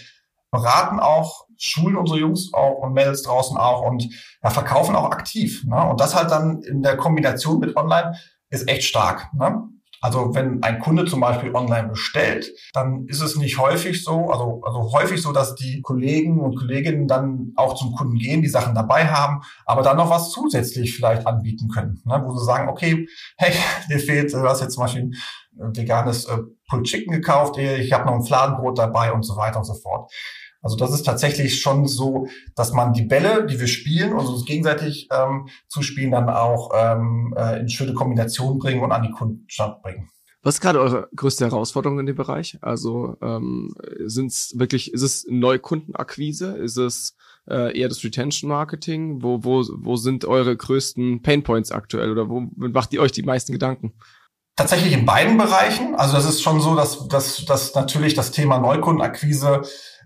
beraten 0.49 0.99
auch, 0.99 1.47
schulen 1.57 1.97
unsere 1.97 2.19
Jungs 2.19 2.53
auch 2.53 2.79
und 2.79 2.93
Mädels 2.93 3.23
draußen 3.23 3.57
auch 3.57 3.81
und 3.81 4.07
ja, 4.43 4.49
verkaufen 4.49 4.95
auch 4.95 5.11
aktiv. 5.11 5.63
Ne? 5.65 5.83
Und 5.83 5.99
das 5.99 6.15
halt 6.15 6.31
dann 6.31 6.61
in 6.61 6.81
der 6.81 6.97
Kombination 6.97 7.59
mit 7.59 7.75
Online 7.75 8.15
ist 8.49 8.69
echt 8.69 8.83
stark. 8.83 9.33
Ne? 9.33 9.63
Also 10.03 10.35
wenn 10.35 10.61
ein 10.63 10.79
Kunde 10.79 11.05
zum 11.05 11.21
Beispiel 11.21 11.55
online 11.55 11.87
bestellt, 11.87 12.51
dann 12.73 13.05
ist 13.07 13.21
es 13.21 13.37
nicht 13.37 13.57
häufig 13.57 14.03
so, 14.03 14.31
also, 14.31 14.61
also 14.65 14.91
häufig 14.91 15.21
so, 15.21 15.31
dass 15.31 15.55
die 15.55 15.81
Kollegen 15.81 16.41
und 16.41 16.57
Kolleginnen 16.57 17.07
dann 17.07 17.53
auch 17.55 17.75
zum 17.75 17.95
Kunden 17.95 18.17
gehen, 18.17 18.41
die 18.41 18.49
Sachen 18.49 18.75
dabei 18.75 19.07
haben, 19.07 19.43
aber 19.65 19.81
dann 19.81 19.95
noch 19.95 20.09
was 20.09 20.31
zusätzlich 20.31 20.93
vielleicht 20.93 21.25
anbieten 21.25 21.69
können, 21.69 22.01
ne? 22.03 22.21
wo 22.25 22.37
sie 22.37 22.43
sagen, 22.43 22.67
okay, 22.67 23.07
hey, 23.37 23.53
dir 23.89 23.99
fehlt, 23.99 24.33
du 24.33 24.41
hast 24.41 24.59
jetzt 24.59 24.73
zum 24.73 24.83
Beispiel 24.83 25.11
ein 25.57 25.73
veganes 25.73 26.25
äh, 26.25 26.39
Pulled 26.67 26.85
Chicken 26.85 27.13
gekauft, 27.13 27.57
ich 27.57 27.93
habe 27.93 28.05
noch 28.05 28.15
ein 28.15 28.25
Fladenbrot 28.25 28.77
dabei 28.77 29.13
und 29.13 29.23
so 29.23 29.37
weiter 29.37 29.59
und 29.59 29.65
so 29.65 29.73
fort. 29.73 30.11
Also 30.63 30.77
das 30.77 30.93
ist 30.93 31.03
tatsächlich 31.03 31.61
schon 31.61 31.85
so, 31.87 32.27
dass 32.55 32.71
man 32.71 32.93
die 32.93 33.03
Bälle, 33.03 33.45
die 33.45 33.59
wir 33.59 33.67
spielen 33.67 34.13
und 34.13 34.25
uns 34.25 34.45
gegenseitig 34.45 35.09
ähm, 35.11 35.49
zuspielen, 35.67 36.11
dann 36.11 36.29
auch 36.29 36.71
ähm, 36.73 37.35
äh, 37.37 37.59
in 37.59 37.69
schöne 37.69 37.93
Kombinationen 37.93 38.59
bringen 38.59 38.81
und 38.81 38.93
an 38.93 39.03
die 39.03 39.11
Kundschaft 39.11 39.83
bringen. 39.83 40.09
Was 40.41 40.55
ist 40.55 40.61
gerade 40.61 40.81
eure 40.81 41.07
größte 41.15 41.45
Herausforderung 41.45 41.99
in 41.99 42.05
dem 42.05 42.15
Bereich? 42.15 42.57
Also 42.61 43.15
ähm, 43.21 43.73
sind 44.05 44.31
es 44.31 44.53
wirklich, 44.57 44.93
ist 44.93 45.01
es 45.01 45.25
Neukundenakquise? 45.29 46.57
Ist 46.57 46.77
es 46.77 47.15
äh, 47.49 47.77
eher 47.77 47.87
das 47.87 48.03
Retention 48.03 48.49
Marketing? 48.49 49.23
Wo, 49.23 49.43
wo, 49.43 49.63
wo 49.77 49.95
sind 49.95 50.25
eure 50.25 50.55
größten 50.55 51.21
Painpoints 51.21 51.71
aktuell 51.71 52.11
oder 52.11 52.29
wo 52.29 52.41
macht 52.55 52.93
ihr 52.93 53.01
euch 53.01 53.13
die 53.13 53.23
meisten 53.23 53.53
Gedanken? 53.53 53.93
Tatsächlich 54.57 54.93
in 54.93 55.05
beiden 55.05 55.37
Bereichen. 55.37 55.95
Also 55.95 56.13
das 56.13 56.25
ist 56.25 56.41
schon 56.41 56.59
so, 56.59 56.75
dass, 56.75 57.07
dass, 57.07 57.45
dass 57.45 57.73
natürlich 57.73 58.13
das 58.13 58.31
Thema 58.31 58.59
Neukundenakquise 58.59 59.61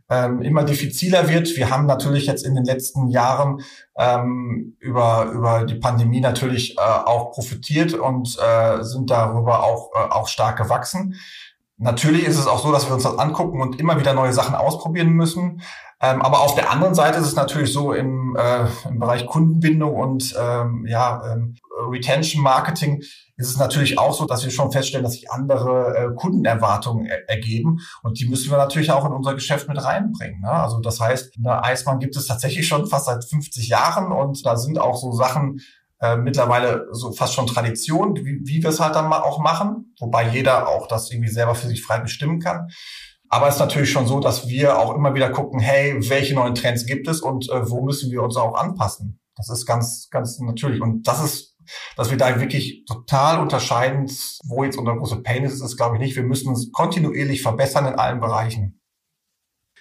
ähm, 0.09 0.41
immer 0.41 0.63
diffiziler 0.63 1.29
wird. 1.29 1.55
Wir 1.55 1.69
haben 1.69 1.85
natürlich 1.85 2.25
jetzt 2.25 2.45
in 2.45 2.55
den 2.55 2.63
letzten 2.63 3.09
Jahren 3.09 3.61
ähm, 3.97 4.77
über, 4.79 5.25
über 5.33 5.65
die 5.65 5.75
Pandemie 5.75 6.21
natürlich 6.21 6.77
äh, 6.77 6.81
auch 6.81 7.31
profitiert 7.31 7.93
und 7.93 8.37
äh, 8.39 8.83
sind 8.83 9.09
darüber 9.09 9.63
auch, 9.63 9.91
äh, 9.95 10.09
auch 10.09 10.27
stark 10.27 10.57
gewachsen. 10.57 11.15
Natürlich 11.77 12.25
ist 12.25 12.39
es 12.39 12.47
auch 12.47 12.63
so, 12.63 12.71
dass 12.71 12.87
wir 12.87 12.95
uns 12.95 13.03
das 13.03 13.19
angucken 13.19 13.61
und 13.61 13.79
immer 13.79 13.99
wieder 13.99 14.13
neue 14.13 14.33
Sachen 14.33 14.55
ausprobieren 14.55 15.09
müssen. 15.09 15.61
Ähm, 16.01 16.21
aber 16.21 16.41
auf 16.41 16.55
der 16.55 16.71
anderen 16.71 16.95
Seite 16.95 17.19
ist 17.19 17.27
es 17.27 17.35
natürlich 17.35 17.73
so 17.73 17.93
im, 17.93 18.35
äh, 18.35 18.65
im 18.87 18.99
Bereich 18.99 19.25
Kundenbindung 19.25 19.95
und 19.95 20.35
ähm, 20.39 20.85
ja, 20.87 21.21
ähm, 21.31 21.55
Retention 21.89 22.41
Marketing 22.41 23.01
ist 23.37 23.49
es 23.49 23.57
natürlich 23.57 23.99
auch 23.99 24.13
so, 24.13 24.25
dass 24.25 24.43
wir 24.43 24.51
schon 24.51 24.71
feststellen, 24.71 25.03
dass 25.03 25.13
sich 25.13 25.31
andere 25.31 25.95
äh, 25.95 26.15
Kundenerwartungen 26.15 27.05
er 27.05 27.29
ergeben 27.29 27.79
und 28.01 28.19
die 28.19 28.27
müssen 28.27 28.49
wir 28.51 28.57
natürlich 28.57 28.91
auch 28.91 29.05
in 29.05 29.11
unser 29.11 29.35
Geschäft 29.35 29.67
mit 29.67 29.83
reinbringen. 29.83 30.41
Ne? 30.41 30.51
Also 30.51 30.79
das 30.79 30.99
heißt, 30.99 31.35
eine 31.37 31.63
Eismann 31.63 31.99
gibt 31.99 32.15
es 32.15 32.27
tatsächlich 32.27 32.67
schon 32.67 32.87
fast 32.87 33.05
seit 33.05 33.23
50 33.23 33.67
Jahren 33.67 34.11
und 34.11 34.45
da 34.45 34.57
sind 34.57 34.79
auch 34.79 34.97
so 34.97 35.11
Sachen 35.11 35.61
äh, 35.99 36.17
mittlerweile 36.17 36.87
so 36.91 37.11
fast 37.11 37.33
schon 37.33 37.47
Tradition, 37.47 38.15
wie, 38.17 38.41
wie 38.43 38.61
wir 38.61 38.69
es 38.69 38.79
halt 38.79 38.95
dann 38.95 39.09
mal 39.09 39.21
auch 39.21 39.39
machen, 39.39 39.93
wobei 39.99 40.29
jeder 40.29 40.67
auch 40.67 40.87
das 40.87 41.11
irgendwie 41.11 41.29
selber 41.29 41.55
für 41.55 41.67
sich 41.67 41.83
frei 41.83 41.99
bestimmen 41.99 42.39
kann. 42.39 42.67
Aber 43.29 43.47
es 43.47 43.55
ist 43.55 43.59
natürlich 43.59 43.91
schon 43.91 44.07
so, 44.07 44.19
dass 44.19 44.47
wir 44.47 44.79
auch 44.79 44.95
immer 44.95 45.13
wieder 45.13 45.29
gucken, 45.29 45.59
hey, 45.59 45.97
welche 46.09 46.33
neuen 46.33 46.55
Trends 46.55 46.85
gibt 46.85 47.07
es 47.07 47.21
und 47.21 47.49
äh, 47.49 47.69
wo 47.69 47.81
müssen 47.81 48.11
wir 48.11 48.23
uns 48.23 48.37
auch 48.37 48.55
anpassen? 48.55 49.19
Das 49.35 49.49
ist 49.49 49.65
ganz, 49.65 50.09
ganz 50.09 50.39
natürlich. 50.39 50.81
Und 50.81 51.07
das 51.07 51.23
ist, 51.23 51.56
dass 51.95 52.09
wir 52.09 52.17
da 52.17 52.39
wirklich 52.39 52.85
total 52.85 53.41
unterscheiden, 53.41 54.09
wo 54.45 54.63
jetzt 54.63 54.77
unser 54.77 54.95
großer 54.95 55.21
Pain 55.21 55.43
ist, 55.43 55.61
ist, 55.61 55.77
glaube 55.77 55.95
ich, 55.95 56.01
nicht. 56.01 56.15
Wir 56.15 56.23
müssen 56.23 56.49
uns 56.49 56.71
kontinuierlich 56.71 57.41
verbessern 57.41 57.85
in 57.85 57.95
allen 57.95 58.19
Bereichen 58.19 58.77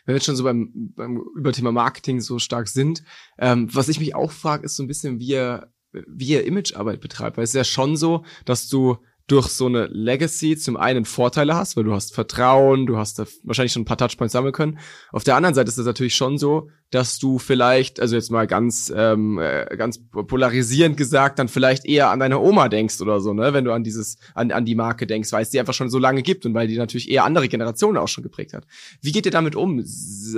wenn 0.06 0.14
wir 0.14 0.18
jetzt 0.18 0.26
schon 0.26 0.36
so 0.36 0.44
beim, 0.44 0.70
beim 0.94 1.20
Überthema 1.36 1.72
Marketing 1.72 2.20
so 2.20 2.38
stark 2.38 2.68
sind, 2.68 3.02
ähm, 3.38 3.68
was 3.74 3.88
ich 3.88 3.98
mich 3.98 4.14
auch 4.14 4.30
frage, 4.30 4.64
ist 4.64 4.76
so 4.76 4.84
ein 4.84 4.86
bisschen, 4.86 5.18
wie 5.18 5.26
ihr, 5.26 5.72
wie 5.92 6.28
ihr 6.28 6.46
Imagearbeit 6.46 7.00
betreibt. 7.00 7.36
Weil 7.36 7.44
es 7.44 7.50
ist 7.50 7.56
ja 7.56 7.64
schon 7.64 7.96
so, 7.96 8.24
dass 8.44 8.68
du 8.68 8.98
durch 9.26 9.48
so 9.48 9.66
eine 9.66 9.86
Legacy 9.86 10.56
zum 10.56 10.76
einen 10.76 11.04
Vorteile 11.04 11.56
hast, 11.56 11.76
weil 11.76 11.82
du 11.82 11.92
hast 11.92 12.14
Vertrauen, 12.14 12.86
du 12.86 12.96
hast 12.96 13.18
da 13.18 13.26
wahrscheinlich 13.42 13.72
schon 13.72 13.82
ein 13.82 13.86
paar 13.86 13.98
Touchpoints 13.98 14.32
sammeln 14.32 14.52
können. 14.52 14.78
Auf 15.10 15.24
der 15.24 15.34
anderen 15.34 15.54
Seite 15.54 15.68
ist 15.68 15.78
es 15.78 15.86
natürlich 15.86 16.14
schon 16.14 16.38
so, 16.38 16.70
dass 16.90 17.18
du 17.18 17.40
vielleicht, 17.40 17.98
also 17.98 18.14
jetzt 18.14 18.30
mal 18.30 18.46
ganz 18.46 18.92
ähm, 18.94 19.40
äh, 19.40 19.76
ganz 19.76 20.00
polarisierend 20.10 20.96
gesagt, 20.96 21.40
dann 21.40 21.48
vielleicht 21.48 21.84
eher 21.84 22.10
an 22.10 22.20
deine 22.20 22.38
Oma 22.38 22.68
denkst 22.68 23.00
oder 23.00 23.20
so, 23.20 23.34
ne, 23.34 23.52
wenn 23.52 23.64
du 23.64 23.72
an 23.72 23.82
dieses 23.82 24.18
an, 24.34 24.52
an 24.52 24.64
die 24.64 24.76
Marke 24.76 25.08
denkst, 25.08 25.32
weil 25.32 25.42
es 25.42 25.50
die 25.50 25.58
einfach 25.58 25.74
schon 25.74 25.90
so 25.90 25.98
lange 25.98 26.22
gibt 26.22 26.46
und 26.46 26.54
weil 26.54 26.68
die 26.68 26.78
natürlich 26.78 27.10
eher 27.10 27.24
andere 27.24 27.48
Generationen 27.48 27.98
auch 27.98 28.06
schon 28.06 28.22
geprägt 28.22 28.52
hat. 28.52 28.64
Wie 29.02 29.10
geht 29.10 29.26
ihr 29.26 29.32
damit 29.32 29.56
um? 29.56 29.84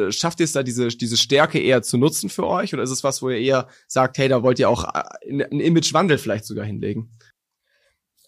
Schafft 0.09 0.41
ihr 0.41 0.45
es 0.45 0.53
da 0.53 0.63
diese 0.63 0.89
diese 0.89 1.19
Stärke 1.19 1.59
eher 1.59 1.83
zu 1.83 1.99
nutzen 1.99 2.31
für 2.31 2.47
euch 2.47 2.73
oder 2.73 2.83
ist 2.83 2.91
es 2.91 3.05
was, 3.05 3.21
wo 3.21 3.29
ihr 3.29 3.37
eher 3.37 3.69
sagt, 3.87 4.17
hey, 4.17 4.29
da 4.29 4.43
wollt 4.43 4.59
ihr 4.59 4.71
auch 4.71 4.85
äh, 4.85 5.03
einen 5.29 5.61
Imagewandel 5.61 6.17
vielleicht 6.17 6.47
sogar 6.47 6.65
hinlegen? 6.65 7.11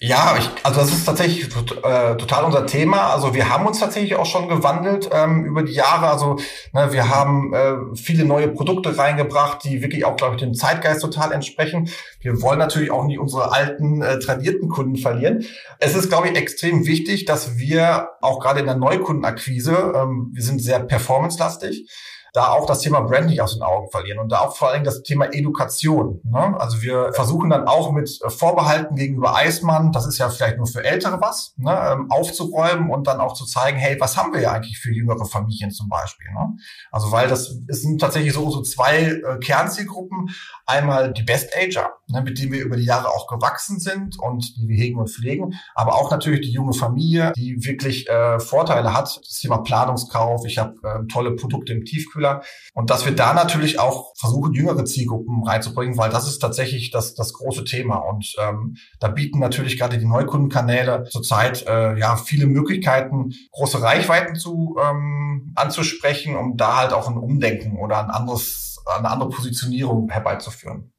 Ja, 0.03 0.35
ich, 0.39 0.49
also 0.63 0.81
das 0.81 0.91
ist 0.93 1.05
tatsächlich 1.05 1.45
äh, 1.45 2.17
total 2.17 2.45
unser 2.45 2.65
Thema. 2.65 3.13
Also 3.13 3.35
wir 3.35 3.51
haben 3.51 3.67
uns 3.67 3.81
tatsächlich 3.81 4.15
auch 4.15 4.25
schon 4.25 4.49
gewandelt 4.49 5.11
ähm, 5.13 5.45
über 5.45 5.63
die 5.63 5.75
Jahre. 5.75 6.09
Also 6.09 6.37
ne, 6.73 6.91
wir 6.91 7.11
haben 7.11 7.53
äh, 7.53 7.75
viele 7.97 8.25
neue 8.25 8.49
Produkte 8.49 8.97
reingebracht, 8.97 9.63
die 9.63 9.83
wirklich 9.83 10.07
auch, 10.07 10.17
glaube 10.17 10.37
ich, 10.37 10.41
dem 10.41 10.55
Zeitgeist 10.55 11.03
total 11.03 11.33
entsprechen. 11.33 11.91
Wir 12.23 12.41
wollen 12.41 12.59
natürlich 12.59 12.91
auch 12.91 13.05
nicht 13.05 13.19
unsere 13.19 13.53
alten, 13.53 14.01
äh, 14.01 14.19
tradierten 14.19 14.71
Kunden 14.71 14.97
verlieren. 14.97 15.45
Es 15.81 15.95
ist, 15.95 16.09
glaube 16.09 16.29
ich, 16.29 16.37
extrem 16.37 16.87
wichtig, 16.87 17.27
dass 17.27 17.59
wir 17.59 18.09
auch 18.23 18.41
gerade 18.41 18.61
in 18.61 18.67
der 18.67 18.77
Neukundenakquise, 18.77 19.93
ähm, 19.95 20.31
wir 20.33 20.43
sind 20.43 20.63
sehr 20.63 20.81
performancelastig, 20.81 21.87
da 22.33 22.49
auch 22.49 22.67
das 22.67 22.81
Thema 22.81 23.01
Brand 23.01 23.27
nicht 23.27 23.41
aus 23.41 23.55
den 23.55 23.63
Augen 23.63 23.91
verlieren 23.91 24.19
und 24.19 24.31
da 24.31 24.41
auch 24.41 24.57
vor 24.57 24.71
allem 24.71 24.85
das 24.85 25.03
Thema 25.03 25.27
Education. 25.27 26.21
Ne? 26.25 26.57
Also 26.59 26.83
wir 26.83 27.13
versuchen 27.13 27.51
dann 27.51 27.67
auch 27.67 27.93
mit 27.93 28.21
Vorbehalten 28.29 28.97
gegenüber 28.97 29.35
Eismann, 29.35 29.93
das 29.93 30.07
ist 30.07 30.19
ja 30.19 30.29
vielleicht 30.29 30.59
nur 30.59 30.67
für 30.67 30.85
Ältere 30.85 31.21
was, 31.21 31.55
ne? 31.57 31.71
Ähm, 31.71 32.11
aufzuräumen 32.11 32.91
und 32.91 33.07
dann 33.07 33.21
auch 33.21 33.35
zu 33.35 33.47
zeigen, 33.47 33.79
hey, 33.79 33.99
was 34.01 34.17
haben 34.17 34.33
wir 34.33 34.41
ja 34.41 34.53
eigentlich 34.53 34.79
für 34.79 34.93
jüngere 34.93 35.25
Familien 35.25 35.71
zum 35.71 35.89
Beispiel. 35.89 36.31
Ne? 36.33 36.57
Also 36.91 37.13
weil 37.13 37.29
das 37.29 37.57
sind 37.69 38.01
tatsächlich 38.01 38.33
so, 38.33 38.51
so 38.51 38.63
zwei 38.63 39.05
äh, 39.05 39.39
Kernzielgruppen. 39.39 40.31
Einmal 40.67 41.13
die 41.13 41.23
Best 41.23 41.51
Ager, 41.57 41.91
ne, 42.09 42.23
mit 42.23 42.39
denen 42.39 42.53
wir 42.53 42.63
über 42.63 42.77
die 42.77 42.85
Jahre 42.85 43.09
auch 43.09 43.27
gewachsen 43.27 43.81
sind 43.81 44.19
und 44.21 44.57
die 44.57 44.69
wir 44.69 44.77
hegen 44.77 44.99
und 44.99 45.11
pflegen, 45.11 45.55
aber 45.75 45.95
auch 45.95 46.11
natürlich 46.11 46.43
die 46.43 46.53
junge 46.53 46.75
Familie, 46.75 47.33
die 47.35 47.65
wirklich 47.65 48.09
äh, 48.09 48.39
Vorteile 48.39 48.95
hat. 48.95 49.19
Das 49.19 49.41
Thema 49.41 49.59
Planungskauf, 49.59 50.45
ich 50.47 50.59
habe 50.59 50.75
äh, 50.85 51.07
tolle 51.13 51.35
Produkte 51.35 51.73
im 51.73 51.85
Tiefkühl 51.85 52.20
Schauspieler. 52.21 52.43
Und 52.75 52.91
dass 52.91 53.05
wir 53.05 53.15
da 53.15 53.35
natürlich 53.35 53.79
auch 53.79 54.13
versuchen, 54.17 54.53
jüngere 54.53 54.85
Zielgruppen 54.85 55.43
reinzubringen, 55.45 55.97
weil 55.97 56.11
das 56.11 56.29
ist 56.29 56.39
tatsächlich 56.39 56.91
das, 56.91 57.15
das 57.15 57.33
große 57.33 57.65
Thema. 57.65 57.97
Und 57.97 58.35
ähm, 58.39 58.77
da 59.01 59.09
bieten 59.09 59.39
natürlich 59.39 59.79
gerade 59.79 59.99
die 59.99 60.07
Neukundenkanäle 60.07 61.05
zurzeit 61.11 61.67
äh, 61.67 61.99
ja 61.99 62.17
viele 62.17 62.47
Möglichkeiten, 62.47 63.33
große 63.53 63.83
Reichweiten 63.83 64.37
zu 64.37 64.77
ähm, 64.81 65.53
anzusprechen, 65.57 66.37
um 66.37 66.57
da 66.57 66.77
halt 66.77 66.93
auch 66.93 67.09
ein 67.09 67.19
Umdenken 67.19 67.79
oder 67.79 68.03
ein 68.03 68.11
anderes, 68.11 68.79
eine 68.87 69.11
andere 69.11 69.31
Positionierung 69.31 70.09
herbeizuführen. 70.11 70.93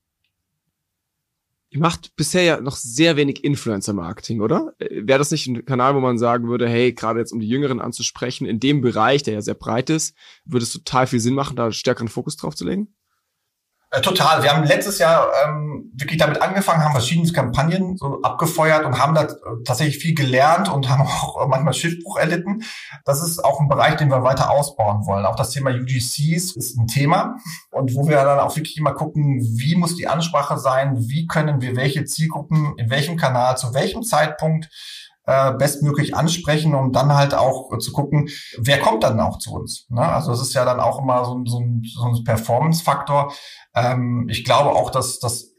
Ihr 1.73 1.79
macht 1.79 2.17
bisher 2.17 2.43
ja 2.43 2.59
noch 2.59 2.75
sehr 2.75 3.15
wenig 3.15 3.45
Influencer-Marketing, 3.45 4.41
oder? 4.41 4.73
Äh, 4.77 5.07
Wäre 5.07 5.19
das 5.19 5.31
nicht 5.31 5.47
ein 5.47 5.63
Kanal, 5.63 5.95
wo 5.95 6.01
man 6.01 6.17
sagen 6.17 6.49
würde, 6.49 6.67
hey, 6.67 6.91
gerade 6.91 7.19
jetzt 7.19 7.31
um 7.31 7.39
die 7.39 7.47
Jüngeren 7.47 7.79
anzusprechen, 7.79 8.45
in 8.45 8.59
dem 8.59 8.81
Bereich, 8.81 9.23
der 9.23 9.35
ja 9.35 9.41
sehr 9.41 9.53
breit 9.53 9.89
ist, 9.89 10.13
würde 10.43 10.63
es 10.63 10.73
total 10.73 11.07
viel 11.07 11.21
Sinn 11.21 11.33
machen, 11.33 11.55
da 11.55 11.71
stärkeren 11.71 12.09
Fokus 12.09 12.35
drauf 12.35 12.55
zu 12.55 12.65
legen? 12.65 12.93
Äh, 13.89 14.01
total. 14.01 14.43
Wir 14.43 14.53
haben 14.53 14.65
letztes 14.65 14.99
Jahr 14.99 15.31
ähm, 15.45 15.70
wirklich 16.01 16.19
damit 16.19 16.41
angefangen, 16.41 16.83
haben 16.83 16.91
verschiedene 16.91 17.31
Kampagnen 17.31 17.97
so 17.97 18.21
abgefeuert 18.21 18.85
und 18.85 18.99
haben 18.99 19.15
da 19.15 19.27
tatsächlich 19.63 19.99
viel 19.99 20.15
gelernt 20.15 20.69
und 20.69 20.89
haben 20.89 21.01
auch 21.07 21.47
manchmal 21.47 21.73
Schiffbruch 21.73 22.17
erlitten. 22.17 22.63
Das 23.05 23.21
ist 23.21 23.43
auch 23.43 23.59
ein 23.59 23.69
Bereich, 23.69 23.95
den 23.95 24.09
wir 24.09 24.23
weiter 24.23 24.51
ausbauen 24.51 25.05
wollen. 25.05 25.25
Auch 25.25 25.35
das 25.35 25.51
Thema 25.51 25.71
UGCs 25.71 26.55
ist 26.55 26.77
ein 26.77 26.87
Thema 26.87 27.37
und 27.71 27.95
wo 27.95 28.07
wir 28.07 28.17
dann 28.23 28.39
auch 28.39 28.55
wirklich 28.55 28.77
immer 28.77 28.93
gucken, 28.93 29.39
wie 29.41 29.75
muss 29.75 29.95
die 29.95 30.07
Ansprache 30.07 30.57
sein, 30.57 30.97
wie 31.09 31.27
können 31.27 31.61
wir 31.61 31.75
welche 31.75 32.05
Zielgruppen 32.05 32.73
in 32.77 32.89
welchem 32.89 33.17
Kanal 33.17 33.57
zu 33.57 33.73
welchem 33.73 34.03
Zeitpunkt 34.03 34.69
äh, 35.25 35.53
bestmöglich 35.53 36.15
ansprechen, 36.15 36.75
um 36.75 36.91
dann 36.91 37.13
halt 37.13 37.33
auch 37.33 37.77
zu 37.77 37.91
gucken, 37.91 38.29
wer 38.57 38.79
kommt 38.79 39.03
dann 39.03 39.19
auch 39.19 39.37
zu 39.37 39.53
uns. 39.53 39.85
Ne? 39.89 40.01
Also 40.01 40.31
es 40.31 40.41
ist 40.41 40.53
ja 40.53 40.65
dann 40.65 40.79
auch 40.79 40.99
immer 40.99 41.23
so, 41.25 41.41
so 41.45 41.59
ein, 41.59 41.83
so 41.83 42.05
ein 42.05 42.23
Performance-Faktor. 42.23 43.31
Ähm, 43.75 44.27
ich 44.29 44.43
glaube 44.43 44.71
auch, 44.71 44.89
dass, 44.89 45.19
dass 45.19 45.50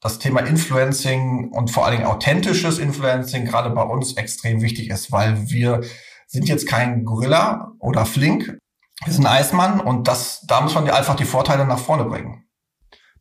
das 0.00 0.18
Thema 0.18 0.40
Influencing 0.40 1.50
und 1.52 1.70
vor 1.70 1.84
allen 1.84 1.98
Dingen 1.98 2.08
authentisches 2.08 2.78
Influencing 2.78 3.44
gerade 3.44 3.70
bei 3.70 3.82
uns 3.82 4.14
extrem 4.14 4.62
wichtig 4.62 4.90
ist, 4.90 5.12
weil 5.12 5.50
wir 5.50 5.82
sind 6.26 6.48
jetzt 6.48 6.66
kein 6.66 7.04
Gorilla 7.04 7.72
oder 7.78 8.06
Flink, 8.06 8.58
wir 9.04 9.12
sind 9.12 9.26
Eismann 9.26 9.80
und 9.80 10.08
das, 10.08 10.44
da 10.46 10.60
muss 10.60 10.74
man 10.74 10.88
einfach 10.88 11.16
die 11.16 11.24
Vorteile 11.24 11.66
nach 11.66 11.78
vorne 11.78 12.04
bringen. 12.04 12.44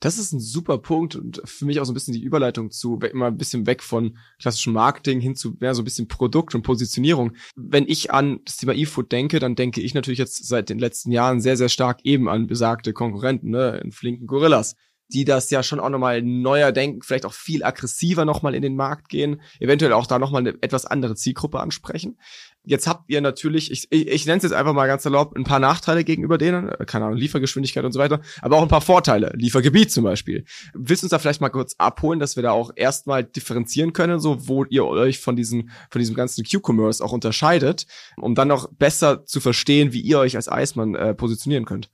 Das 0.01 0.17
ist 0.17 0.31
ein 0.31 0.39
super 0.39 0.77
Punkt 0.77 1.17
und 1.17 1.41
für 1.43 1.65
mich 1.65 1.81
auch 1.81 1.86
so 1.86 1.91
ein 1.91 1.93
bisschen 1.93 2.13
die 2.13 2.24
Überleitung 2.24 2.71
zu 2.71 3.00
immer 3.00 3.27
ein 3.27 3.38
bisschen 3.38 3.65
weg 3.65 3.83
von 3.83 4.17
klassischem 4.41 4.71
Marketing 4.71 5.19
hin 5.19 5.36
zu 5.36 5.57
mehr 5.59 5.75
so 5.75 5.81
ein 5.81 5.86
bisschen 5.86 6.07
Produkt 6.07 6.55
und 6.55 6.62
Positionierung. 6.62 7.33
Wenn 7.57 7.86
ich 7.86 8.12
an 8.12 8.39
das 8.45 8.55
Thema 8.55 8.74
E-Food 8.74 9.12
denke, 9.12 9.39
dann 9.39 9.55
denke 9.55 9.81
ich 9.81 9.93
natürlich 9.93 10.19
jetzt 10.19 10.48
seit 10.48 10.69
den 10.69 10.79
letzten 10.79 11.12
Jahren 11.12 11.41
sehr, 11.41 11.57
sehr 11.57 11.67
stark 11.67 12.00
eben 12.05 12.29
an 12.29 12.48
besagte 12.48 12.93
Konkurrenten, 12.93 13.50
ne, 13.50 13.81
in 13.83 13.91
flinken 13.91 14.25
Gorillas 14.25 14.75
die 15.11 15.25
das 15.25 15.49
ja 15.49 15.63
schon 15.63 15.79
auch 15.79 15.89
nochmal 15.89 16.21
neuer 16.21 16.71
denken, 16.71 17.01
vielleicht 17.01 17.25
auch 17.25 17.33
viel 17.33 17.63
aggressiver 17.63 18.25
nochmal 18.25 18.53
in 18.53 18.61
den 18.61 18.75
Markt 18.75 19.09
gehen, 19.09 19.41
eventuell 19.59 19.93
auch 19.93 20.07
da 20.07 20.19
nochmal 20.19 20.41
eine 20.41 20.55
etwas 20.61 20.85
andere 20.85 21.15
Zielgruppe 21.15 21.59
ansprechen. 21.59 22.17
Jetzt 22.65 22.87
habt 22.87 23.09
ihr 23.09 23.21
natürlich, 23.21 23.71
ich, 23.71 23.87
ich, 23.89 24.07
ich 24.07 24.25
nenne 24.25 24.37
es 24.37 24.43
jetzt 24.43 24.51
einfach 24.51 24.73
mal 24.73 24.85
ganz 24.85 25.03
erlaubt, 25.05 25.35
ein 25.35 25.45
paar 25.45 25.59
Nachteile 25.59 26.03
gegenüber 26.03 26.37
denen, 26.37 26.69
äh, 26.69 26.85
keine 26.85 27.05
Ahnung, 27.05 27.17
Liefergeschwindigkeit 27.17 27.83
und 27.83 27.91
so 27.91 27.99
weiter, 27.99 28.21
aber 28.41 28.57
auch 28.57 28.61
ein 28.61 28.67
paar 28.67 28.81
Vorteile, 28.81 29.31
Liefergebiet 29.35 29.91
zum 29.91 30.03
Beispiel. 30.03 30.45
Willst 30.73 31.01
du 31.01 31.05
uns 31.05 31.11
da 31.11 31.19
vielleicht 31.19 31.41
mal 31.41 31.49
kurz 31.49 31.75
abholen, 31.77 32.19
dass 32.19 32.35
wir 32.35 32.43
da 32.43 32.51
auch 32.51 32.71
erstmal 32.75 33.23
differenzieren 33.23 33.93
können, 33.93 34.19
so 34.19 34.47
wo 34.47 34.65
ihr 34.65 34.85
euch 34.85 35.19
von 35.19 35.35
diesem, 35.35 35.69
von 35.89 35.99
diesem 35.99 36.15
ganzen 36.15 36.43
Q-Commerce 36.43 37.03
auch 37.03 37.13
unterscheidet, 37.13 37.87
um 38.17 38.35
dann 38.35 38.49
noch 38.49 38.71
besser 38.73 39.25
zu 39.25 39.39
verstehen, 39.39 39.93
wie 39.93 40.01
ihr 40.01 40.19
euch 40.19 40.35
als 40.35 40.49
Eismann 40.49 40.93
äh, 40.93 41.15
positionieren 41.15 41.65
könnt? 41.65 41.89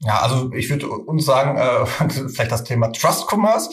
Ja, 0.00 0.20
also 0.20 0.52
ich 0.52 0.70
würde 0.70 0.88
uns 0.88 1.24
sagen, 1.24 1.58
äh, 1.58 1.86
vielleicht 2.28 2.52
das 2.52 2.64
Thema 2.64 2.92
Trust 2.92 3.26
Commerce. 3.32 3.70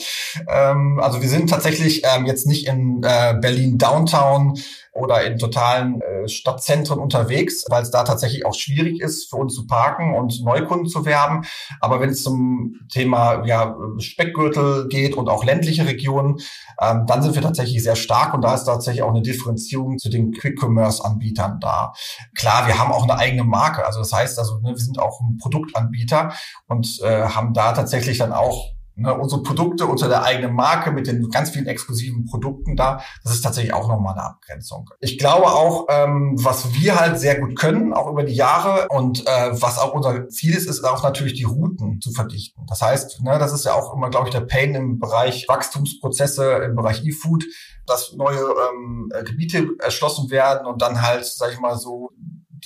Ähm, 0.48 0.98
also 1.00 1.22
wir 1.22 1.28
sind 1.28 1.48
tatsächlich 1.48 2.02
ähm, 2.04 2.26
jetzt 2.26 2.46
nicht 2.46 2.66
in 2.66 3.02
äh, 3.04 3.34
Berlin 3.40 3.78
Downtown 3.78 4.58
oder 4.96 5.24
in 5.24 5.38
totalen 5.38 6.00
äh, 6.00 6.28
Stadtzentren 6.28 6.98
unterwegs, 6.98 7.64
weil 7.68 7.82
es 7.82 7.90
da 7.90 8.04
tatsächlich 8.04 8.44
auch 8.46 8.54
schwierig 8.54 9.00
ist, 9.00 9.30
für 9.30 9.36
uns 9.36 9.54
zu 9.54 9.66
parken 9.66 10.14
und 10.14 10.42
Neukunden 10.42 10.88
zu 10.88 11.04
werben. 11.04 11.44
Aber 11.80 12.00
wenn 12.00 12.10
es 12.10 12.22
zum 12.22 12.80
Thema 12.92 13.44
ja, 13.46 13.76
Speckgürtel 13.98 14.88
geht 14.88 15.14
und 15.14 15.28
auch 15.28 15.44
ländliche 15.44 15.86
Regionen, 15.86 16.38
ähm, 16.80 17.04
dann 17.06 17.22
sind 17.22 17.34
wir 17.34 17.42
tatsächlich 17.42 17.82
sehr 17.82 17.96
stark 17.96 18.34
und 18.34 18.42
da 18.42 18.54
ist 18.54 18.64
tatsächlich 18.64 19.02
auch 19.02 19.10
eine 19.10 19.22
Differenzierung 19.22 19.98
zu 19.98 20.08
den 20.08 20.32
Quick-Commerce-Anbietern 20.32 21.60
da. 21.60 21.92
Klar, 22.34 22.66
wir 22.66 22.78
haben 22.78 22.92
auch 22.92 23.04
eine 23.04 23.18
eigene 23.18 23.44
Marke. 23.44 23.86
Also 23.86 24.00
das 24.00 24.12
heißt, 24.12 24.38
also 24.38 24.58
ne, 24.60 24.70
wir 24.70 24.78
sind 24.78 24.98
auch 24.98 25.20
ein 25.20 25.38
Produktanbieter 25.38 26.32
und 26.66 27.00
äh, 27.02 27.22
haben 27.22 27.52
da 27.54 27.72
tatsächlich 27.72 28.18
dann 28.18 28.32
auch 28.32 28.75
ne, 28.96 29.14
unsere 29.14 29.42
Produkte 29.42 29.86
unter 29.86 30.08
der 30.08 30.24
eigenen 30.24 30.54
Marke 30.54 30.90
mit 30.90 31.06
den 31.06 31.28
ganz 31.30 31.50
vielen 31.50 31.66
exklusiven 31.66 32.24
Produkten 32.24 32.76
da, 32.76 33.00
das 33.22 33.34
ist 33.34 33.42
tatsächlich 33.42 33.72
auch 33.72 33.88
nochmal 33.88 34.14
eine 34.14 34.24
Abgrenzung. 34.24 34.90
Ich 35.00 35.18
glaube 35.18 35.46
auch, 35.46 35.86
ähm, 35.88 36.34
was 36.42 36.74
wir 36.74 36.98
halt 36.98 37.18
sehr 37.18 37.38
gut 37.38 37.56
können, 37.56 37.92
auch 37.92 38.10
über 38.10 38.24
die 38.24 38.34
Jahre 38.34 38.88
und 38.88 39.26
äh, 39.26 39.50
was 39.52 39.78
auch 39.78 39.92
unser 39.92 40.28
Ziel 40.28 40.54
ist, 40.54 40.66
ist 40.66 40.84
auch 40.84 41.02
natürlich 41.02 41.34
die 41.34 41.44
Routen 41.44 42.00
zu 42.00 42.10
verdichten. 42.12 42.64
Das 42.68 42.82
heißt, 42.82 43.22
ne, 43.22 43.38
das 43.38 43.52
ist 43.52 43.64
ja 43.64 43.74
auch 43.74 43.94
immer, 43.94 44.10
glaube 44.10 44.28
ich, 44.28 44.34
der 44.34 44.40
Pain 44.40 44.74
im 44.74 44.98
Bereich 44.98 45.46
Wachstumsprozesse, 45.48 46.62
im 46.64 46.76
Bereich 46.76 47.04
E-Food, 47.04 47.44
dass 47.86 48.14
neue 48.14 48.40
ähm, 48.40 49.12
Gebiete 49.24 49.68
erschlossen 49.78 50.30
werden 50.30 50.66
und 50.66 50.82
dann 50.82 51.02
halt, 51.02 51.24
sag 51.24 51.52
ich 51.52 51.60
mal 51.60 51.76
so, 51.76 52.10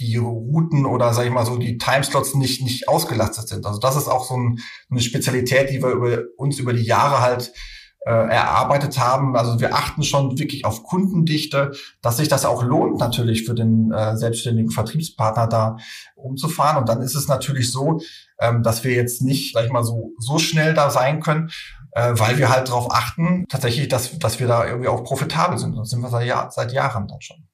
die 0.00 0.16
Routen 0.16 0.87
oder 0.87 1.12
sag 1.12 1.26
ich 1.26 1.30
mal 1.30 1.47
so 1.47 1.57
die 1.57 1.78
Timeslots 1.78 2.35
nicht 2.35 2.62
nicht 2.62 2.88
ausgelastet 2.88 3.49
sind. 3.49 3.66
Also 3.66 3.78
das 3.78 3.97
ist 3.97 4.09
auch 4.09 4.25
so 4.25 4.37
ein, 4.37 4.61
eine 4.90 5.00
Spezialität, 5.00 5.71
die 5.71 5.83
wir 5.83 5.90
über 5.90 6.19
uns 6.37 6.59
über 6.59 6.73
die 6.73 6.85
Jahre 6.85 7.21
halt 7.21 7.52
äh, 8.07 8.11
erarbeitet 8.11 8.99
haben. 8.99 9.37
Also 9.37 9.61
wir 9.61 9.75
achten 9.75 10.02
schon 10.02 10.38
wirklich 10.38 10.64
auf 10.64 10.83
Kundendichte, 10.83 11.73
dass 12.00 12.16
sich 12.16 12.28
das 12.28 12.45
auch 12.45 12.62
lohnt 12.62 12.99
natürlich 12.99 13.45
für 13.45 13.54
den 13.54 13.92
äh, 13.92 14.16
selbstständigen 14.16 14.71
Vertriebspartner 14.71 15.47
da 15.47 15.76
umzufahren. 16.14 16.78
Und 16.78 16.88
dann 16.88 17.02
ist 17.02 17.14
es 17.14 17.28
natürlich 17.28 17.71
so, 17.71 18.00
ähm, 18.40 18.62
dass 18.62 18.85
wir 18.85 18.95
jetzt 18.95 19.23
nicht, 19.23 19.52
sag 19.54 19.66
ich 19.66 19.73
mal 19.73 19.85
so 19.85 20.12
so 20.19 20.38
schnell 20.38 20.75
da 20.75 20.90
sein 20.90 21.21
können, 21.21 21.50
äh, 21.92 22.12
weil 22.14 22.38
wir 22.38 22.49
halt 22.49 22.69
darauf 22.69 22.90
achten, 22.90 23.45
tatsächlich, 23.49 23.88
dass 23.88 24.19
dass 24.19 24.40
wir 24.40 24.47
da 24.47 24.66
irgendwie 24.66 24.88
auch 24.88 25.04
profitabel 25.04 25.59
sind. 25.59 25.76
Das 25.76 25.90
sind 25.90 26.00
wir 26.00 26.09
seit, 26.09 26.26
Jahr, 26.26 26.50
seit 26.50 26.73
Jahren 26.73 27.07
dann 27.07 27.21
schon. 27.21 27.50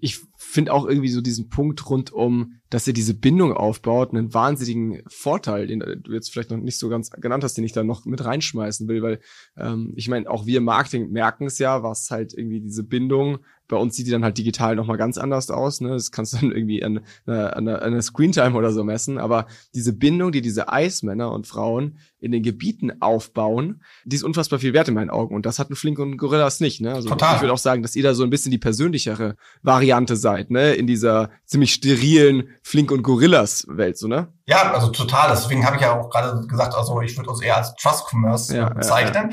Ich 0.00 0.20
finde 0.36 0.72
auch 0.72 0.86
irgendwie 0.86 1.10
so 1.10 1.20
diesen 1.20 1.48
Punkt 1.48 1.88
rund 1.88 2.12
um, 2.12 2.60
dass 2.70 2.86
er 2.86 2.92
diese 2.92 3.14
Bindung 3.14 3.52
aufbaut, 3.52 4.10
einen 4.10 4.32
wahnsinnigen 4.32 5.02
Vorteil, 5.06 5.66
den 5.66 5.80
du 5.80 6.12
jetzt 6.12 6.32
vielleicht 6.32 6.50
noch 6.50 6.58
nicht 6.58 6.78
so 6.78 6.88
ganz 6.88 7.10
genannt 7.10 7.44
hast, 7.44 7.54
den 7.54 7.64
ich 7.64 7.72
da 7.72 7.84
noch 7.84 8.04
mit 8.06 8.24
reinschmeißen 8.24 8.88
will, 8.88 9.02
weil 9.02 9.20
ähm, 9.56 9.92
ich 9.96 10.08
meine, 10.08 10.30
auch 10.30 10.46
wir 10.46 10.58
im 10.58 10.64
Marketing 10.64 11.10
merken 11.10 11.46
es 11.46 11.58
ja, 11.58 11.82
was 11.82 12.10
halt 12.10 12.34
irgendwie 12.34 12.60
diese 12.60 12.84
Bindung 12.84 13.38
bei 13.70 13.76
uns 13.76 13.96
sieht 13.96 14.06
die 14.06 14.10
dann 14.10 14.24
halt 14.24 14.36
digital 14.36 14.76
nochmal 14.76 14.98
ganz 14.98 15.16
anders 15.16 15.50
aus. 15.50 15.80
Ne? 15.80 15.90
Das 15.90 16.10
kannst 16.10 16.34
du 16.34 16.38
dann 16.38 16.52
irgendwie 16.52 16.84
an, 16.84 17.00
an, 17.26 17.68
an 17.68 17.68
einer 17.68 18.02
Screentime 18.02 18.54
oder 18.54 18.72
so 18.72 18.84
messen. 18.84 19.18
Aber 19.18 19.46
diese 19.74 19.92
Bindung, 19.92 20.32
die 20.32 20.42
diese 20.42 20.68
Eismänner 20.68 21.32
und 21.32 21.46
Frauen 21.46 21.98
in 22.18 22.32
den 22.32 22.42
Gebieten 22.42 23.00
aufbauen, 23.00 23.82
die 24.04 24.16
ist 24.16 24.24
unfassbar 24.24 24.58
viel 24.58 24.74
wert 24.74 24.88
in 24.88 24.94
meinen 24.94 25.08
Augen. 25.08 25.34
Und 25.34 25.46
das 25.46 25.58
hatten 25.58 25.76
Flink 25.76 25.98
und 25.98 26.18
Gorillas 26.18 26.60
nicht. 26.60 26.80
Ne? 26.80 26.92
Also 26.92 27.08
Total. 27.08 27.36
ich 27.36 27.40
würde 27.40 27.52
auch 27.52 27.58
sagen, 27.58 27.82
dass 27.82 27.96
ihr 27.96 28.02
da 28.02 28.12
so 28.12 28.24
ein 28.24 28.30
bisschen 28.30 28.50
die 28.50 28.58
persönlichere 28.58 29.36
Variante 29.62 30.16
seid, 30.16 30.50
ne? 30.50 30.74
In 30.74 30.86
dieser 30.86 31.30
ziemlich 31.46 31.72
sterilen 31.72 32.48
Flink 32.62 32.90
und 32.90 33.02
Gorillas 33.02 33.66
Welt, 33.68 33.96
so, 33.96 34.08
ne? 34.08 34.28
Ja, 34.46 34.72
also 34.72 34.88
total. 34.88 35.30
Deswegen 35.30 35.64
habe 35.64 35.76
ich 35.76 35.82
ja 35.82 35.98
auch 35.98 36.10
gerade 36.10 36.46
gesagt, 36.46 36.74
also 36.74 37.00
ich 37.00 37.16
würde 37.16 37.30
uns 37.30 37.40
eher 37.40 37.56
als 37.56 37.74
Trust 37.76 38.06
Commerce 38.10 38.54
ja, 38.54 38.68
bezeichnen, 38.68 39.32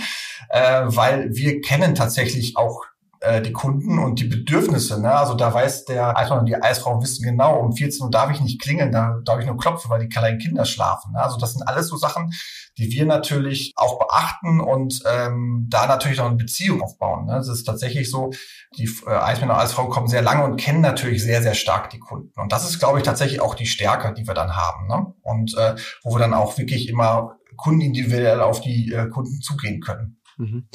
ja, 0.54 0.60
ja. 0.60 0.88
Äh, 0.88 0.96
weil 0.96 1.36
wir 1.36 1.60
kennen 1.62 1.96
tatsächlich 1.96 2.56
auch 2.56 2.86
äh, 3.20 3.42
die 3.42 3.52
Kunden 3.52 4.00
und 4.00 4.20
die 4.20 4.26
Bedürfnisse. 4.26 5.02
Ne? 5.02 5.12
Also 5.12 5.34
da 5.34 5.54
weiß 5.54 5.86
der 5.86 6.18
Eismann 6.18 6.40
und 6.40 6.46
die 6.46 6.56
Eisfrau 6.56 7.02
wissen 7.02 7.24
genau, 7.24 7.60
um 7.60 7.74
14 7.74 8.04
Uhr 8.04 8.12
darf 8.12 8.32
ich 8.32 8.42
nicht 8.42 8.62
klingeln, 8.62 8.92
da 8.92 9.20
darf 9.24 9.40
ich 9.40 9.46
nur 9.46 9.58
klopfen, 9.58 9.90
weil 9.90 10.02
die 10.02 10.10
kleinen 10.10 10.40
Kinder 10.40 10.66
schlafen. 10.66 11.14
Ne? 11.14 11.22
Also 11.22 11.38
das 11.38 11.54
sind 11.54 11.68
alles 11.68 11.88
so 11.88 11.98
Sachen, 11.98 12.32
die 12.78 12.92
wir 12.92 13.06
natürlich 13.06 13.74
auch 13.76 13.98
beachten 13.98 14.60
und 14.60 15.02
ähm, 15.06 15.66
da 15.70 15.88
natürlich 15.88 16.20
noch 16.20 16.28
eine 16.28 16.36
Beziehung 16.36 16.82
aufbauen. 16.82 17.26
Ne? 17.26 17.38
Es 17.38 17.48
ist 17.48 17.64
tatsächlich 17.64 18.12
so, 18.12 18.32
die 18.78 18.90
äh, 19.08 19.12
Eismänner 19.12 19.56
und 19.56 19.60
Eisfrauen 19.62 19.90
kommen 19.90 20.08
sehr 20.08 20.22
lange 20.22 20.44
und 20.44 20.58
kennen 20.58 20.82
natürlich 20.82 21.24
sehr, 21.24 21.42
sehr 21.42 21.56
stark 21.56 21.90
die 21.90 22.00
Kunden. 22.00 22.40
Und 22.40 22.52
das 22.52 22.70
ist, 22.70 22.80
glaube 22.80 23.00
ich, 23.00 23.04
tatsächlich 23.04 23.42
auch 23.42 23.56
die 23.56 23.66
Stärke, 23.66 24.14
die 24.14 24.28
wir 24.28 24.36
dann 24.36 24.56
haben. 24.56 24.88
Ne? 24.88 25.14
Und 25.24 25.58
äh, 25.58 25.76
wo 26.04 26.14
wir 26.14 26.20
dann 26.20 26.34
auch 26.34 26.58
wirklich 26.58 26.88
immer 26.88 27.38
kundenindividuell 27.56 28.42
auf 28.42 28.62
die 28.62 28.94
äh, 28.94 29.10
Kunden 29.10 29.42
zugehen 29.42 29.82
können. 29.82 30.22
Mhm 30.38 30.68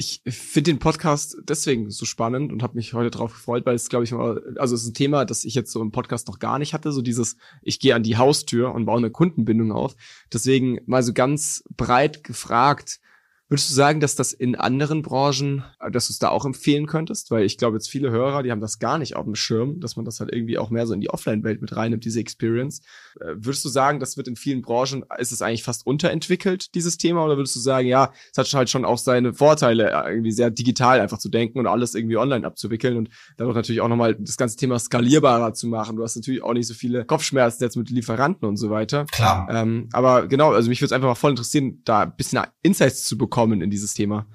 ich 0.00 0.22
finde 0.26 0.70
den 0.70 0.78
Podcast 0.78 1.36
deswegen 1.42 1.90
so 1.90 2.06
spannend 2.06 2.52
und 2.52 2.62
habe 2.62 2.76
mich 2.76 2.94
heute 2.94 3.10
drauf 3.10 3.34
gefreut, 3.34 3.66
weil 3.66 3.74
es, 3.74 3.90
glaube 3.90 4.04
ich, 4.06 4.12
mal, 4.12 4.42
also 4.56 4.74
es 4.74 4.82
ist 4.82 4.88
ein 4.88 4.94
Thema, 4.94 5.26
das 5.26 5.44
ich 5.44 5.54
jetzt 5.54 5.70
so 5.70 5.82
im 5.82 5.92
Podcast 5.92 6.26
noch 6.26 6.38
gar 6.38 6.58
nicht 6.58 6.72
hatte, 6.72 6.90
so 6.90 7.02
dieses, 7.02 7.36
ich 7.60 7.80
gehe 7.80 7.94
an 7.94 8.02
die 8.02 8.16
Haustür 8.16 8.72
und 8.72 8.86
baue 8.86 8.96
eine 8.96 9.10
Kundenbindung 9.10 9.72
auf. 9.72 9.94
Deswegen 10.32 10.78
mal 10.86 11.02
so 11.02 11.12
ganz 11.12 11.62
breit 11.76 12.24
gefragt, 12.24 12.98
Würdest 13.50 13.68
du 13.68 13.74
sagen, 13.74 13.98
dass 13.98 14.14
das 14.14 14.32
in 14.32 14.54
anderen 14.54 15.02
Branchen, 15.02 15.64
äh, 15.80 15.90
dass 15.90 16.06
du 16.06 16.12
es 16.12 16.20
da 16.20 16.28
auch 16.28 16.46
empfehlen 16.46 16.86
könntest? 16.86 17.32
Weil 17.32 17.42
ich 17.42 17.58
glaube, 17.58 17.76
jetzt 17.76 17.90
viele 17.90 18.12
Hörer, 18.12 18.44
die 18.44 18.52
haben 18.52 18.60
das 18.60 18.78
gar 18.78 18.96
nicht 18.96 19.16
auf 19.16 19.24
dem 19.24 19.34
Schirm, 19.34 19.80
dass 19.80 19.96
man 19.96 20.04
das 20.04 20.20
halt 20.20 20.32
irgendwie 20.32 20.56
auch 20.56 20.70
mehr 20.70 20.86
so 20.86 20.94
in 20.94 21.00
die 21.00 21.10
Offline-Welt 21.10 21.60
mit 21.60 21.74
reinnimmt, 21.74 22.04
diese 22.04 22.20
Experience. 22.20 22.80
Äh, 23.20 23.34
würdest 23.34 23.64
du 23.64 23.68
sagen, 23.68 23.98
das 23.98 24.16
wird 24.16 24.28
in 24.28 24.36
vielen 24.36 24.62
Branchen, 24.62 25.04
ist 25.18 25.32
es 25.32 25.42
eigentlich 25.42 25.64
fast 25.64 25.84
unterentwickelt, 25.84 26.76
dieses 26.76 26.96
Thema? 26.96 27.24
Oder 27.24 27.36
würdest 27.36 27.56
du 27.56 27.60
sagen, 27.60 27.88
ja, 27.88 28.12
es 28.30 28.38
hat 28.38 28.52
halt 28.52 28.70
schon 28.70 28.84
auch 28.84 28.98
seine 28.98 29.34
Vorteile, 29.34 29.90
äh, 29.90 30.10
irgendwie 30.10 30.30
sehr 30.30 30.52
digital 30.52 31.00
einfach 31.00 31.18
zu 31.18 31.28
denken 31.28 31.58
und 31.58 31.66
alles 31.66 31.96
irgendwie 31.96 32.18
online 32.18 32.46
abzuwickeln 32.46 32.96
und 32.96 33.08
dadurch 33.36 33.56
natürlich 33.56 33.80
auch 33.80 33.88
nochmal 33.88 34.14
das 34.14 34.36
ganze 34.36 34.58
Thema 34.58 34.78
skalierbarer 34.78 35.54
zu 35.54 35.66
machen. 35.66 35.96
Du 35.96 36.04
hast 36.04 36.14
natürlich 36.14 36.44
auch 36.44 36.52
nicht 36.52 36.68
so 36.68 36.74
viele 36.74 37.04
Kopfschmerzen 37.04 37.64
jetzt 37.64 37.76
mit 37.76 37.90
Lieferanten 37.90 38.46
und 38.46 38.58
so 38.58 38.70
weiter. 38.70 39.06
Klar. 39.06 39.48
Ähm, 39.50 39.88
aber 39.90 40.28
genau, 40.28 40.52
also 40.52 40.68
mich 40.68 40.80
würde 40.80 40.86
es 40.86 40.92
einfach 40.92 41.08
mal 41.08 41.16
voll 41.16 41.32
interessieren, 41.32 41.82
da 41.84 42.02
ein 42.02 42.14
bisschen 42.14 42.40
Insights 42.62 43.02
zu 43.02 43.18
bekommen 43.18 43.39
kommen 43.40 43.62
in 43.62 43.70
dieses 43.70 43.94
Thema? 43.94 44.26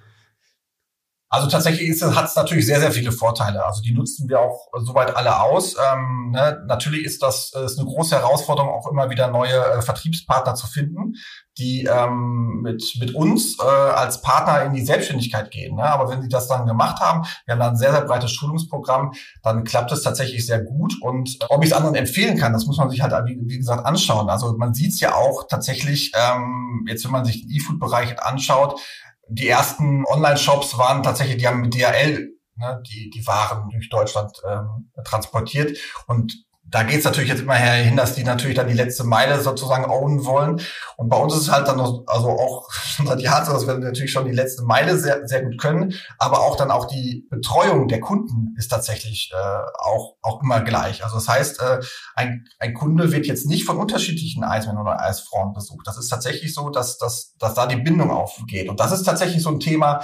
Also 1.29 1.47
tatsächlich 1.47 2.01
hat 2.01 2.25
es 2.25 2.35
natürlich 2.35 2.65
sehr, 2.65 2.79
sehr 2.79 2.91
viele 2.91 3.11
Vorteile. 3.11 3.65
Also 3.65 3.81
die 3.81 3.93
nutzen 3.93 4.29
wir 4.29 4.39
auch 4.39 4.67
soweit 4.83 5.15
alle 5.15 5.41
aus. 5.41 5.75
Ähm, 5.75 6.31
ne? 6.31 6.63
Natürlich 6.67 7.03
ist 7.03 7.23
das 7.23 7.51
äh, 7.55 7.65
ist 7.65 7.79
eine 7.79 7.87
große 7.87 8.15
Herausforderung, 8.15 8.69
auch 8.69 8.89
immer 8.89 9.09
wieder 9.09 9.29
neue 9.29 9.57
äh, 9.57 9.81
Vertriebspartner 9.81 10.53
zu 10.53 10.67
finden, 10.67 11.15
die 11.57 11.85
ähm, 11.85 12.61
mit, 12.61 12.95
mit 12.99 13.15
uns 13.15 13.57
äh, 13.59 13.63
als 13.63 14.21
Partner 14.21 14.63
in 14.63 14.73
die 14.73 14.85
Selbstständigkeit 14.85 15.49
gehen. 15.49 15.75
Ne? 15.75 15.83
Aber 15.83 16.09
wenn 16.09 16.21
sie 16.21 16.29
das 16.29 16.47
dann 16.47 16.67
gemacht 16.67 16.99
haben, 16.99 17.25
wir 17.45 17.53
haben 17.53 17.59
da 17.59 17.69
ein 17.69 17.77
sehr, 17.77 17.91
sehr 17.91 18.01
breites 18.01 18.31
Schulungsprogramm, 18.31 19.13
dann 19.41 19.63
klappt 19.63 19.91
es 19.91 20.03
tatsächlich 20.03 20.45
sehr 20.45 20.61
gut. 20.61 21.01
Und 21.01 21.37
ob 21.49 21.63
ich 21.63 21.71
es 21.71 21.75
anderen 21.75 21.95
empfehlen 21.95 22.37
kann, 22.37 22.53
das 22.53 22.65
muss 22.67 22.77
man 22.77 22.91
sich 22.91 23.01
halt, 23.01 23.13
wie, 23.25 23.39
wie 23.41 23.57
gesagt, 23.57 23.85
anschauen. 23.85 24.29
Also 24.29 24.55
man 24.57 24.75
sieht 24.75 24.93
es 24.93 24.99
ja 24.99 25.15
auch 25.15 25.47
tatsächlich, 25.47 26.11
ähm, 26.15 26.85
jetzt 26.87 27.03
wenn 27.03 27.11
man 27.11 27.25
sich 27.25 27.41
den 27.41 27.49
E-Food-Bereich 27.49 28.21
anschaut, 28.21 28.79
die 29.27 29.47
ersten 29.47 30.05
Online-Shops 30.05 30.77
waren 30.77 31.03
tatsächlich, 31.03 31.37
die 31.37 31.47
haben 31.47 31.61
mit 31.61 31.73
DHL 31.73 32.35
ne, 32.57 32.83
die, 32.87 33.09
die 33.09 33.25
Waren 33.27 33.69
durch 33.69 33.89
Deutschland 33.89 34.41
ähm, 34.47 34.91
transportiert. 35.03 35.77
Und 36.07 36.44
da 36.67 36.83
geht 36.83 36.99
es 36.99 37.05
natürlich 37.05 37.29
jetzt 37.29 37.41
immer 37.41 37.55
hin, 37.55 37.95
dass 37.95 38.15
die 38.15 38.23
natürlich 38.23 38.55
dann 38.55 38.67
die 38.67 38.73
letzte 38.73 39.03
Meile 39.03 39.39
sozusagen 39.41 39.85
ownen 39.85 40.25
wollen. 40.25 40.59
Und 40.97 41.09
bei 41.09 41.17
uns 41.17 41.33
ist 41.35 41.43
es 41.43 41.51
halt 41.51 41.67
dann 41.67 41.77
noch, 41.77 42.03
also 42.07 42.29
auch 42.29 42.71
schon 42.71 43.05
seit 43.05 43.21
Jahren 43.21 43.45
so, 43.45 43.53
dass 43.53 43.67
wir 43.67 43.77
natürlich 43.77 44.11
schon 44.11 44.25
die 44.25 44.31
letzte 44.31 44.63
Meile 44.63 44.97
sehr, 44.97 45.27
sehr 45.27 45.43
gut 45.43 45.59
können, 45.59 45.93
aber 46.17 46.41
auch 46.41 46.55
dann 46.55 46.71
auch 46.71 46.85
die 46.85 47.27
Betreuung 47.29 47.87
der 47.87 47.99
Kunden 47.99 48.55
ist 48.57 48.69
tatsächlich 48.69 49.31
äh, 49.33 49.61
auch, 49.79 50.15
auch 50.21 50.41
immer 50.41 50.61
gleich. 50.61 51.03
Also 51.03 51.15
das 51.15 51.27
heißt, 51.27 51.61
äh, 51.61 51.81
ein, 52.15 52.45
ein 52.59 52.73
Kunde 52.73 53.11
wird 53.11 53.27
jetzt 53.27 53.45
nicht 53.45 53.65
von 53.65 53.77
unterschiedlichen 53.77 54.43
Eismännern 54.43 54.81
oder 54.81 54.99
Eisfrauen 54.99 55.53
besucht. 55.53 55.85
Das 55.85 55.97
ist 55.97 56.09
tatsächlich 56.09 56.53
so, 56.53 56.71
dass, 56.71 56.97
dass, 56.97 57.35
dass 57.37 57.53
da 57.53 57.67
die 57.67 57.75
Bindung 57.75 58.09
aufgeht. 58.09 58.69
Und 58.69 58.79
das 58.79 58.91
ist 58.91 59.03
tatsächlich 59.03 59.43
so 59.43 59.49
ein 59.49 59.59
Thema, 59.59 60.03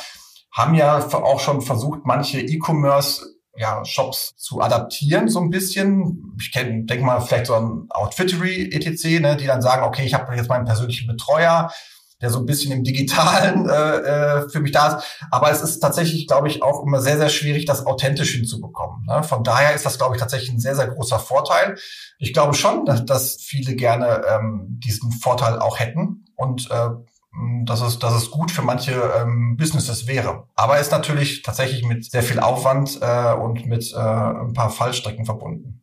haben 0.53 0.75
ja 0.75 1.00
auch 1.00 1.39
schon 1.39 1.62
versucht, 1.62 2.01
manche 2.03 2.39
E-Commerce 2.39 3.25
ja, 3.55 3.84
Shops 3.86 4.34
zu 4.38 4.62
adaptieren, 4.62 5.27
so 5.27 5.39
ein 5.39 5.50
bisschen. 5.50 6.36
Ich 6.39 6.51
kenne, 6.51 6.86
denke 6.86 7.03
mal, 7.03 7.20
vielleicht 7.20 7.48
so 7.48 7.55
ein 7.55 7.86
Outfittery 7.89 8.70
etc., 8.72 9.20
ne, 9.20 9.36
die 9.36 9.45
dann 9.45 9.62
sagen, 9.62 9.84
okay, 9.84 10.06
ich 10.06 10.13
habe 10.13 10.36
jetzt 10.36 10.49
meinen 10.49 10.65
persönlichen 10.65 11.08
Betreuer, 11.08 11.71
der 12.21 12.30
so 12.30 12.39
ein 12.39 12.45
bisschen 12.45 12.71
im 12.71 12.84
Digitalen 12.84 13.67
äh, 13.69 13.73
äh, 13.73 14.49
für 14.49 14.60
mich 14.60 14.71
da 14.71 14.95
ist. 14.95 15.06
Aber 15.32 15.52
es 15.52 15.62
ist 15.62 15.80
tatsächlich, 15.80 16.28
glaube 16.28 16.47
ich, 16.47 16.63
auch 16.63 16.84
immer 16.86 17.02
sehr, 17.02 17.17
sehr 17.17 17.30
schwierig, 17.30 17.65
das 17.65 17.86
authentisch 17.86 18.32
hinzubekommen. 18.32 19.06
Ne? 19.06 19.23
Von 19.23 19.43
daher 19.43 19.73
ist 19.73 19.86
das, 19.86 19.97
glaube 19.97 20.15
ich, 20.15 20.21
tatsächlich 20.21 20.52
ein 20.52 20.60
sehr, 20.60 20.75
sehr 20.75 20.88
großer 20.88 21.19
Vorteil. 21.19 21.78
Ich 22.19 22.34
glaube 22.34 22.54
schon, 22.54 22.86
dass, 22.86 23.06
dass 23.06 23.38
viele 23.38 23.75
gerne 23.75 24.21
ähm, 24.30 24.80
diesen 24.84 25.12
Vorteil 25.12 25.60
auch 25.60 25.80
hätten. 25.80 26.25
Und 26.36 26.69
äh, 26.71 26.89
dass 27.63 27.82
es, 27.82 28.00
dass 28.00 28.13
es 28.13 28.30
gut 28.30 28.52
für 28.52 28.62
manche 28.62 28.94
ähm, 29.20 29.56
Businesses 29.58 30.08
wäre. 30.08 30.48
Aber 30.56 30.80
ist 30.80 30.91
natürlich 30.91 31.41
tatsächlich 31.41 31.86
mit 31.86 32.04
sehr 32.04 32.24
viel 32.24 32.39
Aufwand 32.39 33.00
äh, 33.02 33.34
und 33.34 33.65
mit 33.65 33.94
äh, 33.94 33.98
ein 33.98 34.54
paar 34.54 34.70
Fallstrecken 34.70 35.26
verbunden. 35.26 35.82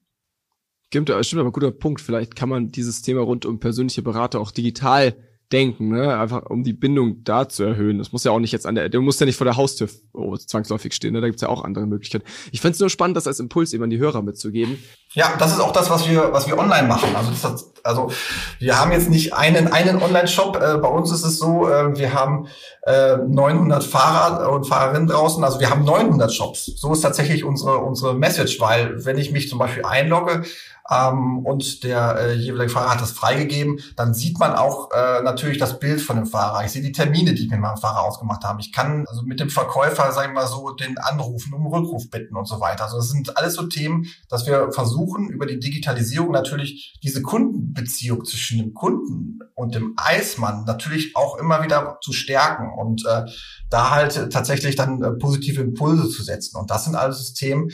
Stimmt, 0.89 1.13
stimmt 1.21 1.41
aber 1.41 1.53
guter 1.53 1.71
Punkt. 1.71 2.01
Vielleicht 2.01 2.37
kann 2.37 2.49
man 2.49 2.71
dieses 2.71 3.03
Thema 3.03 3.23
rund 3.23 3.47
um 3.47 3.61
persönliche 3.61 4.03
Berater 4.03 4.41
auch 4.41 4.51
digital 4.51 5.17
denken, 5.53 5.89
ne? 5.89 6.19
Einfach 6.19 6.47
um 6.47 6.63
die 6.63 6.73
Bindung 6.73 7.25
da 7.25 7.49
zu 7.49 7.65
erhöhen. 7.65 7.99
Das 7.99 8.13
muss 8.13 8.25
ja 8.25 8.33
auch 8.33 8.41
nicht 8.41 8.53
jetzt 8.53 8.67
an 8.67 8.75
der, 8.75 8.89
du 8.89 9.01
musst 9.01 9.21
ja 9.21 9.27
nicht 9.27 9.37
vor 9.37 9.47
der 9.47 9.57
Haustür 9.57 9.89
zwangsläufig 10.37 10.93
stehen, 10.93 11.12
ne? 11.12 11.21
Da 11.21 11.27
gibt's 11.27 11.43
ja 11.43 11.49
auch 11.49 11.64
andere 11.64 11.87
Möglichkeiten. 11.87 12.25
Ich 12.53 12.61
find's 12.61 12.79
nur 12.79 12.91
spannend, 12.91 13.17
das 13.17 13.27
als 13.27 13.41
Impuls 13.41 13.73
eben 13.73 13.85
an 13.85 13.91
die 13.91 13.99
Hörer 13.99 14.23
mitzugeben. 14.23 14.83
Ja, 15.12 15.33
das 15.38 15.53
ist 15.53 15.61
auch 15.61 15.73
das, 15.73 15.88
was 15.88 16.09
wir, 16.09 16.33
was 16.33 16.47
wir 16.47 16.59
online 16.59 16.87
machen. 16.87 17.14
Also, 17.17 17.31
das 17.31 17.45
hat, 17.45 17.64
also 17.83 18.11
wir 18.59 18.79
haben 18.79 18.93
jetzt 18.93 19.09
nicht 19.09 19.33
einen, 19.33 19.69
einen 19.69 20.03
Online-Shop. 20.03 20.57
Äh, 20.57 20.79
bei 20.79 20.88
uns 20.88 21.11
ist 21.11 21.25
es 21.25 21.38
so, 21.38 21.69
äh, 21.69 21.97
wir 21.97 22.12
haben 22.12 22.49
äh, 22.83 23.17
900 23.17 23.83
Fahrer 23.83 24.53
und 24.53 24.67
Fahrerinnen 24.67 25.09
draußen. 25.09 25.43
Also 25.43 25.61
wir 25.61 25.71
haben 25.71 25.85
900 25.85 26.33
Shops. 26.33 26.67
So 26.77 26.93
ist 26.93 27.01
tatsächlich 27.01 27.45
unsere, 27.45 27.79
unsere 27.79 28.14
Message, 28.14 28.61
weil 28.61 29.05
wenn 29.05 29.19
ich 29.19 29.33
mich 29.33 29.49
zum 29.49 29.59
Beispiel 29.59 29.85
einlogge, 29.85 30.45
ähm, 30.90 31.44
und 31.44 31.85
der 31.85 32.16
äh, 32.18 32.33
jeweilige 32.35 32.72
Fahrer 32.72 32.92
hat 32.92 33.01
das 33.01 33.12
freigegeben, 33.12 33.81
dann 33.96 34.14
sieht 34.14 34.38
man 34.38 34.55
auch 34.55 34.90
äh, 34.90 35.22
natürlich 35.22 35.59
das 35.59 35.79
Bild 35.79 36.01
von 36.01 36.16
dem 36.16 36.27
Fahrer. 36.27 36.64
Ich 36.64 36.72
sehe 36.72 36.83
die 36.83 36.92
Termine, 36.92 37.35
die 37.35 37.44
ich 37.44 37.51
mit 37.51 37.61
meinem 37.61 37.77
Fahrer 37.77 38.03
ausgemacht 38.03 38.44
habe. 38.44 38.61
Ich 38.61 38.72
kann 38.72 39.05
also 39.07 39.22
mit 39.22 39.40
dem 39.40 39.51
Verkäufer, 39.51 40.12
sagen 40.12 40.33
wir 40.33 40.42
mal 40.42 40.46
so, 40.46 40.70
den 40.70 40.96
anrufen, 40.98 41.53
um 41.53 41.66
Rückruf 41.66 42.09
bitten 42.11 42.37
und 42.37 42.46
so 42.46 42.61
weiter. 42.61 42.85
Also 42.85 42.96
das 42.96 43.11
sind 43.11 43.37
alles 43.37 43.55
so 43.55 43.64
Themen, 43.64 44.07
dass 44.29 44.46
wir 44.46 44.72
versuchen, 44.72 45.29
über 45.29 45.46
die 45.46 45.59
Digitalisierung 45.59 46.31
natürlich 46.31 46.98
diese 47.03 47.22
Kundenbeziehung 47.22 48.24
zwischen 48.24 48.59
dem 48.59 48.72
Kunden 48.72 49.40
und 49.55 49.74
dem 49.74 49.94
Eismann 49.96 50.64
natürlich 50.64 51.14
auch 51.16 51.37
immer 51.37 51.62
wieder 51.62 51.98
zu 52.01 52.12
stärken 52.12 52.72
und 52.72 53.05
äh, 53.07 53.24
da 53.68 53.90
halt 53.90 54.33
tatsächlich 54.33 54.77
dann 54.77 55.03
äh, 55.03 55.11
positive 55.12 55.61
Impulse 55.61 56.09
zu 56.09 56.22
setzen. 56.22 56.57
Und 56.57 56.70
das 56.70 56.85
sind 56.85 56.94
alles 56.94 57.35
Themen, 57.35 57.70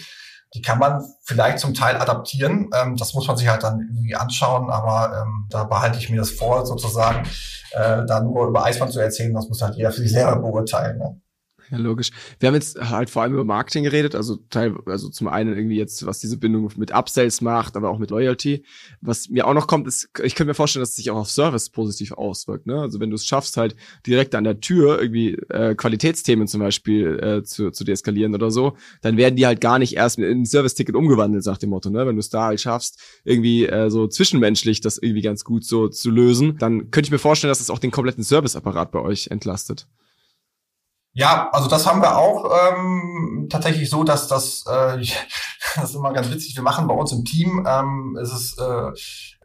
die 0.55 0.63
kann 0.63 0.79
man 0.79 1.05
vielleicht 1.23 1.59
zum 1.59 1.75
Teil 1.75 1.97
adaptieren. 1.97 2.71
Ähm, 2.75 2.97
das 2.97 3.13
muss 3.15 3.27
man 3.27 3.37
sich 3.37 3.49
halt 3.49 3.63
dann 3.65 3.81
irgendwie 3.81 4.15
anschauen, 4.15 4.71
aber 4.71 5.23
ähm, 5.23 5.47
da 5.51 5.65
behalte 5.65 5.99
ich 5.99 6.11
mir 6.11 6.19
das 6.19 6.31
vor, 6.31 6.65
sozusagen, 6.65 7.27
äh, 7.73 8.05
da 8.07 8.21
nur 8.21 8.47
über 8.47 8.65
Eisbahn 8.65 8.91
zu 8.91 9.01
erzählen. 9.01 9.35
Das 9.35 9.49
muss 9.49 9.63
halt 9.63 9.75
jeder 9.75 9.91
für 9.91 10.01
sich 10.01 10.13
selber 10.13 10.37
beurteilen. 10.37 10.99
Ne? 10.99 11.21
Ja, 11.71 11.79
logisch. 11.79 12.11
Wir 12.39 12.49
haben 12.49 12.55
jetzt 12.55 12.79
halt 12.81 13.11
vor 13.11 13.23
allem 13.23 13.33
über 13.33 13.45
Marketing 13.45 13.85
geredet, 13.85 14.15
also 14.15 14.37
Teil, 14.51 14.75
also 14.87 15.09
zum 15.09 15.29
einen 15.29 15.57
irgendwie 15.57 15.77
jetzt, 15.77 16.05
was 16.07 16.19
diese 16.19 16.37
Bindung 16.37 16.71
mit 16.77 16.93
Upsells 16.93 17.41
macht, 17.41 17.77
aber 17.77 17.91
auch 17.91 17.99
mit 17.99 18.11
Loyalty. 18.11 18.65
Was 19.01 19.29
mir 19.29 19.47
auch 19.47 19.55
noch 19.55 19.67
kommt, 19.67 19.87
ist, 19.87 20.11
ich 20.23 20.35
könnte 20.35 20.51
mir 20.51 20.55
vorstellen, 20.55 20.83
dass 20.83 20.91
es 20.91 20.97
sich 20.97 21.11
auch 21.11 21.17
auf 21.17 21.31
Service 21.31 21.71
positiv 21.71 22.13
auswirkt. 22.13 22.67
Ne? 22.67 22.81
Also 22.81 23.01
wenn 23.01 23.11
du 23.11 23.17
es 23.17 23.27
schaffst, 23.27 23.57
halt 23.57 23.77
direkt 24.07 24.35
an 24.35 24.45
der 24.45 24.61
Tür 24.61 25.01
irgendwie 25.01 25.35
äh, 25.49 25.75
Qualitätsthemen 25.75 26.47
zum 26.47 26.61
Beispiel 26.61 27.19
äh, 27.19 27.43
zu, 27.43 27.71
zu 27.71 27.85
deeskalieren 27.85 28.35
oder 28.35 28.51
so, 28.51 28.77
dann 29.01 29.17
werden 29.17 29.37
die 29.37 29.47
halt 29.47 29.61
gar 29.61 29.79
nicht 29.79 29.97
erst 29.97 30.19
in 30.19 30.25
ein 30.25 30.47
Service-Ticket 30.47 30.95
umgewandelt, 30.95 31.47
nach 31.47 31.59
dem 31.59 31.71
Motto. 31.71 31.91
Ne? 31.91 32.07
Wenn 32.07 32.17
du 32.17 32.21
es 32.21 32.31
da 32.31 32.45
halt 32.45 32.61
schaffst, 32.61 33.01
irgendwie 33.25 33.67
äh, 33.67 33.91
so 33.91 34.07
zwischenmenschlich 34.07 34.81
das 34.81 34.99
irgendwie 34.99 35.23
ganz 35.23 35.45
gut 35.45 35.65
so 35.65 35.89
zu 35.89 36.11
lösen, 36.11 36.59
dann 36.59 36.91
könnte 36.91 37.09
ich 37.09 37.13
mir 37.13 37.19
vorstellen, 37.19 37.51
dass 37.51 37.61
es 37.61 37.71
auch 37.71 37.79
den 37.79 37.91
kompletten 37.91 38.23
Serviceapparat 38.23 38.91
bei 38.91 39.01
euch 39.01 39.29
entlastet. 39.29 39.87
Ja, 41.17 41.49
also 41.53 41.69
das 41.69 41.87
haben 41.87 42.03
wir 42.03 42.19
auch 42.19 42.51
ähm, 42.73 43.47
tatsächlich 43.49 43.89
so, 43.89 44.03
dass 44.03 44.27
das, 44.27 44.65
äh, 44.67 44.99
das 45.77 45.91
ist 45.91 45.95
immer 45.95 46.13
ganz 46.13 46.29
witzig, 46.31 46.57
wir 46.57 46.63
machen 46.65 46.89
bei 46.89 46.95
uns 46.95 47.13
im 47.13 47.25
Team, 47.25 47.65
ähm, 47.69 48.19
ist 48.21 48.33
es 48.33 48.59
äh, 48.59 48.91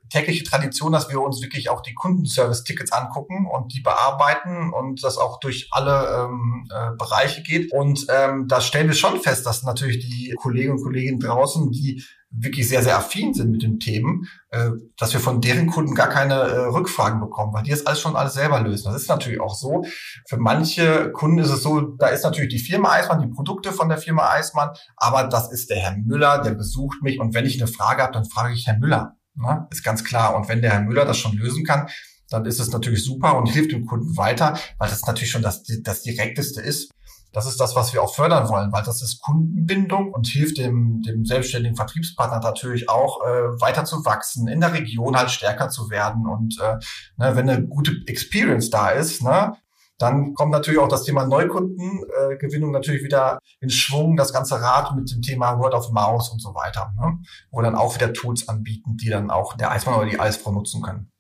tägliche 0.10 0.44
Tradition, 0.44 0.92
dass 0.92 1.10
wir 1.10 1.22
uns 1.22 1.42
wirklich 1.42 1.70
auch 1.70 1.82
die 1.82 1.94
Kundenservice-Tickets 1.94 2.92
angucken 2.92 3.46
und 3.46 3.74
die 3.74 3.82
bearbeiten 3.82 4.74
und 4.74 5.04
das 5.04 5.18
auch 5.18 5.40
durch 5.40 5.70
alle 5.72 6.26
ähm, 6.26 6.68
äh, 6.74 6.96
Bereiche 6.98 7.44
geht. 7.44 7.72
Und 7.72 8.08
ähm, 8.10 8.48
da 8.48 8.62
stellen 8.62 8.88
wir 8.88 8.96
schon 8.96 9.20
fest, 9.20 9.46
dass 9.46 9.64
natürlich 9.64 10.00
die 10.00 10.34
Kollegen 10.38 10.74
und 10.74 10.84
Kolleginnen 10.84 11.20
draußen, 11.20 11.72
die 11.72 12.04
wirklich 12.32 12.70
sehr, 12.70 12.84
sehr 12.84 12.98
affin 12.98 13.34
sind 13.34 13.52
mit 13.52 13.64
den 13.64 13.80
Themen, 13.80 14.28
äh, 14.50 14.70
dass 14.98 15.14
wir 15.14 15.20
von 15.20 15.42
deren 15.42 15.68
Kunden 15.68 15.96
gar 15.96 16.10
keine 16.10 16.36
äh, 16.36 16.66
Rückfragen 16.68 17.20
bekommen, 17.20 17.54
weil 17.54 17.64
die 17.64 17.72
das 17.72 17.86
alles 17.86 18.02
schon 18.02 18.16
alles 18.16 18.34
selber 18.34 18.60
lösen. 18.62 18.92
Das 18.92 19.02
ist 19.02 19.10
natürlich 19.10 19.42
auch 19.42 19.56
so. 19.56 19.84
Für 20.28 20.38
manche 20.38 21.12
Kunden 21.12 21.40
ist 21.40 21.50
es 21.50 21.64
so, 21.64 21.82
da 21.82 22.08
ist 22.08 22.24
natürlich 22.24 22.54
die 22.54 22.60
Firma 22.60 22.92
Eismann, 22.92 23.22
die 23.22 23.34
Produkte 23.34 23.72
von 23.72 23.90
der 23.90 23.98
Firma 23.98 24.30
Eismann, 24.30 24.70
aber 24.96 25.24
das 25.24 25.52
ist 25.52 25.70
der 25.70 25.78
Herr 25.78 25.98
Müller, 25.98 26.42
der 26.42 26.52
besucht 26.52 27.02
mich 27.02 27.20
und 27.20 27.34
wenn 27.34 27.46
ich 27.46 27.60
eine 27.60 27.72
Frage 27.72 28.04
habe, 28.04 28.14
dann 28.14 28.26
frage 28.26 28.54
ich 28.54 28.68
Herrn 28.68 28.80
Müller. 28.80 29.19
Ne? 29.36 29.68
Ist 29.72 29.84
ganz 29.84 30.04
klar. 30.04 30.36
Und 30.36 30.48
wenn 30.48 30.62
der 30.62 30.72
Herr 30.72 30.82
Müller 30.82 31.06
das 31.06 31.18
schon 31.18 31.38
lösen 31.38 31.64
kann, 31.64 31.88
dann 32.30 32.46
ist 32.46 32.60
es 32.60 32.72
natürlich 32.72 33.04
super 33.04 33.38
und 33.38 33.48
hilft 33.48 33.72
dem 33.72 33.86
Kunden 33.86 34.16
weiter, 34.18 34.58
weil 34.78 34.90
das 34.90 35.06
natürlich 35.06 35.32
schon 35.32 35.42
das, 35.42 35.64
das 35.82 36.04
Direkteste 36.04 36.62
ist. 36.62 36.92
Das 37.32 37.46
ist 37.46 37.60
das, 37.60 37.76
was 37.76 37.94
wir 37.94 38.02
auch 38.02 38.16
fördern 38.16 38.50
wollen, 38.50 38.72
weil 38.72 38.84
das 38.84 39.04
ist 39.04 39.22
Kundenbindung 39.22 40.12
und 40.12 40.28
hilft 40.28 40.58
dem, 40.58 41.04
dem 41.04 41.26
selbstständigen 41.26 41.76
Vertriebspartner 41.76 42.40
natürlich 42.40 42.90
auch 42.90 43.24
äh, 43.24 43.62
weiter 43.62 43.86
zu 43.86 44.04
wachsen, 44.04 44.48
in 44.48 44.62
der 44.62 44.74
Region 44.74 45.16
halt 45.16 45.30
stärker 45.30 45.70
zu 45.70 45.92
werden. 45.92 46.26
Und 46.26 46.60
äh, 46.60 46.78
ne, 47.18 47.36
wenn 47.36 47.48
eine 47.48 47.68
gute 47.68 47.94
Experience 48.08 48.72
da 48.72 48.90
ist, 48.90 49.22
ne, 49.22 49.54
dann 50.00 50.34
kommt 50.34 50.52
natürlich 50.52 50.80
auch 50.80 50.88
das 50.88 51.04
Thema 51.04 51.26
Neukundengewinnung 51.26 52.70
äh, 52.70 52.74
natürlich 52.74 53.04
wieder 53.04 53.40
in 53.60 53.70
Schwung, 53.70 54.16
das 54.16 54.34
ganze 54.34 54.60
Rad 54.60 54.96
mit 54.96 55.12
dem 55.12 55.22
Thema 55.22 55.60
Word 55.60 55.74
of 55.74 55.92
Mouse 55.92 56.30
und 56.30 56.42
so 56.42 56.56
weiter, 56.56 56.94
ne? 56.98 57.20
wo 57.52 57.62
dann 57.62 57.76
auch 57.76 57.94
wieder 57.96 58.14
Tools 58.14 58.48
anbieten, 58.48 58.98
die 58.98 59.10
dann 59.10 59.30
auch 59.30 59.56
der 59.58 59.72
Eismann 59.72 59.96
oder 59.96 60.10
die 60.10 60.20
Eisfrau 60.20 60.52
nutzen 60.52 60.82
können. 60.82 61.12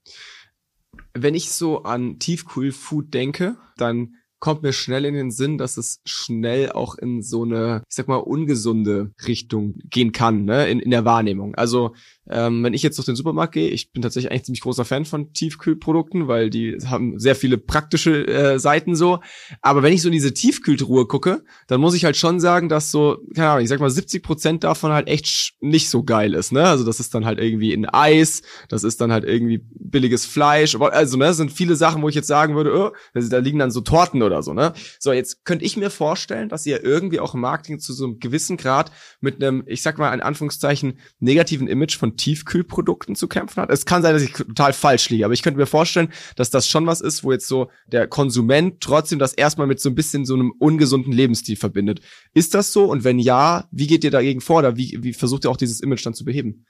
Wenn 1.14 1.36
ich 1.36 1.52
so 1.52 1.84
an 1.84 2.20
Tiefkühlfood 2.20 3.14
denke, 3.14 3.58
dann 3.78 4.16
kommt 4.40 4.64
mir 4.64 4.74
schnell 4.74 5.06
in 5.06 5.14
den 5.14 5.32
Sinn, 5.32 5.58
dass 5.58 5.78
es 5.78 6.02
schnell 6.06 6.72
auch 6.72 6.96
in 6.96 7.22
so 7.22 7.44
eine, 7.44 7.84
ich 7.90 7.96
sag 7.96 8.08
mal, 8.08 8.16
ungesunde 8.16 9.12
Richtung 9.28 9.76
gehen 9.90 10.12
kann, 10.12 10.46
ne, 10.46 10.70
in, 10.70 10.80
in 10.80 10.92
der 10.92 11.06
Wahrnehmung. 11.06 11.56
Also 11.56 11.94
ähm, 12.30 12.64
wenn 12.64 12.74
ich 12.74 12.84
jetzt 12.84 12.98
durch 12.98 13.06
den 13.06 13.16
Supermarkt 13.16 13.54
gehe, 13.54 13.70
ich 13.70 13.92
bin 13.92 14.02
tatsächlich 14.02 14.32
eigentlich 14.32 14.46
ziemlich 14.46 14.62
großer 14.62 14.86
Fan 14.86 15.06
von 15.06 15.34
Tiefkühlprodukten, 15.34 16.28
weil 16.28 16.50
die 16.50 16.78
haben 16.86 17.20
sehr 17.20 17.36
viele 17.36 17.58
praktische 17.58 18.28
äh, 18.28 18.60
Seiten 18.60 18.96
so. 18.96 19.20
Aber 19.62 19.84
wenn 19.84 19.94
ich 19.94 20.02
so 20.02 20.10
in 20.10 20.14
diese 20.14 20.34
Tiefkühltruhe 20.34 21.08
gucke, 21.08 21.44
dann 21.68 21.82
muss 21.82 21.96
ich 21.96 22.06
halt 22.06 22.18
schon 22.18 22.40
sagen, 22.40 22.70
dass 22.70 22.92
so, 22.92 23.18
keine 23.36 23.50
Ahnung, 23.50 23.64
ich 23.64 23.70
sag 23.70 23.80
mal 23.80 23.90
70 23.90 24.24
Prozent 24.24 24.64
davon 24.64 24.92
halt 24.92 25.08
echt 25.08 25.54
nicht 25.60 25.90
so 25.90 26.04
geil 26.04 26.34
ist, 26.34 26.52
ne? 26.52 26.66
Also 26.66 26.86
das 26.86 27.00
ist 27.00 27.14
dann 27.16 27.26
halt 27.26 27.40
irgendwie 27.40 27.74
in 27.74 27.86
Eis, 27.86 28.42
das 28.68 28.84
ist 28.84 29.02
dann 29.02 29.12
halt 29.12 29.24
irgendwie 29.24 29.62
billiges 29.64 30.26
Fleisch, 30.26 30.76
also 30.76 31.18
ne, 31.18 31.26
das 31.26 31.38
sind 31.38 31.52
viele 31.52 31.76
Sachen, 31.76 32.02
wo 32.02 32.10
ich 32.10 32.16
jetzt 32.16 32.28
sagen 32.28 32.56
würde, 32.56 32.76
oh, 32.76 32.92
da 33.14 33.38
liegen 33.40 33.60
dann 33.60 33.72
so 33.72 33.82
Torten 33.82 34.22
oder 34.22 34.44
so, 34.44 34.54
ne? 34.54 34.74
So, 35.00 35.12
jetzt 35.12 35.46
könnte 35.46 35.66
ich 35.66 35.78
mir 35.78 35.90
vorstellen, 35.90 36.50
dass 36.50 36.66
ihr 36.66 36.84
irgendwie 36.84 37.20
auch 37.20 37.34
im 37.34 37.42
Marketing 37.42 37.80
zu 37.80 37.94
so 37.94 38.06
einem 38.06 38.20
gewissen 38.20 38.58
Grad 38.58 38.92
mit 39.20 39.44
einem, 39.44 39.64
ich 39.66 39.82
sag 39.82 39.98
mal 39.98 40.14
in 40.14 40.22
Anführungszeichen, 40.22 41.00
negativen 41.20 41.68
Image 41.68 41.98
von 41.98 42.18
Tiefkühlprodukten 42.20 43.16
zu 43.16 43.28
kämpfen 43.28 43.62
hat. 43.62 43.72
Es 43.72 43.86
kann 43.86 44.02
sein, 44.02 44.14
dass 44.14 44.22
ich 44.22 44.34
total 44.34 44.74
falsch 44.74 45.10
liege, 45.10 45.26
aber 45.26 45.34
ich 45.34 45.42
könnte 45.42 45.60
mir 45.60 45.66
vorstellen, 45.66 46.10
dass 46.36 46.52
das 46.52 46.68
schon 46.68 46.86
was 46.86 47.02
ist, 47.02 47.24
wo 47.24 47.32
jetzt 47.32 47.48
so 47.48 47.72
der 47.88 48.08
Konsument 48.08 48.82
trotzdem 48.82 49.18
das 49.18 49.34
erstmal 49.34 49.68
mit 49.68 49.80
so 49.80 49.90
ein 49.90 49.96
bisschen 49.96 50.26
so 50.26 50.36
einem 50.36 50.52
ungesunden 50.60 51.14
Lebensstil 51.14 51.56
verbindet. 51.56 52.02
Ist 52.34 52.54
das 52.54 52.72
so? 52.74 52.86
Und 52.86 53.04
wenn 53.04 53.18
ja, 53.18 53.68
wie 53.72 53.88
geht 53.88 54.04
ihr 54.04 54.12
dagegen 54.12 54.42
vor? 54.42 54.60
Oder 54.60 54.78
wie, 54.78 55.00
wie 55.02 55.14
versucht 55.14 55.46
ihr 55.46 55.50
auch 55.50 55.58
dieses 55.58 55.80
Image 55.80 56.06
dann 56.06 56.14
zu 56.14 56.26
beheben? 56.26 56.66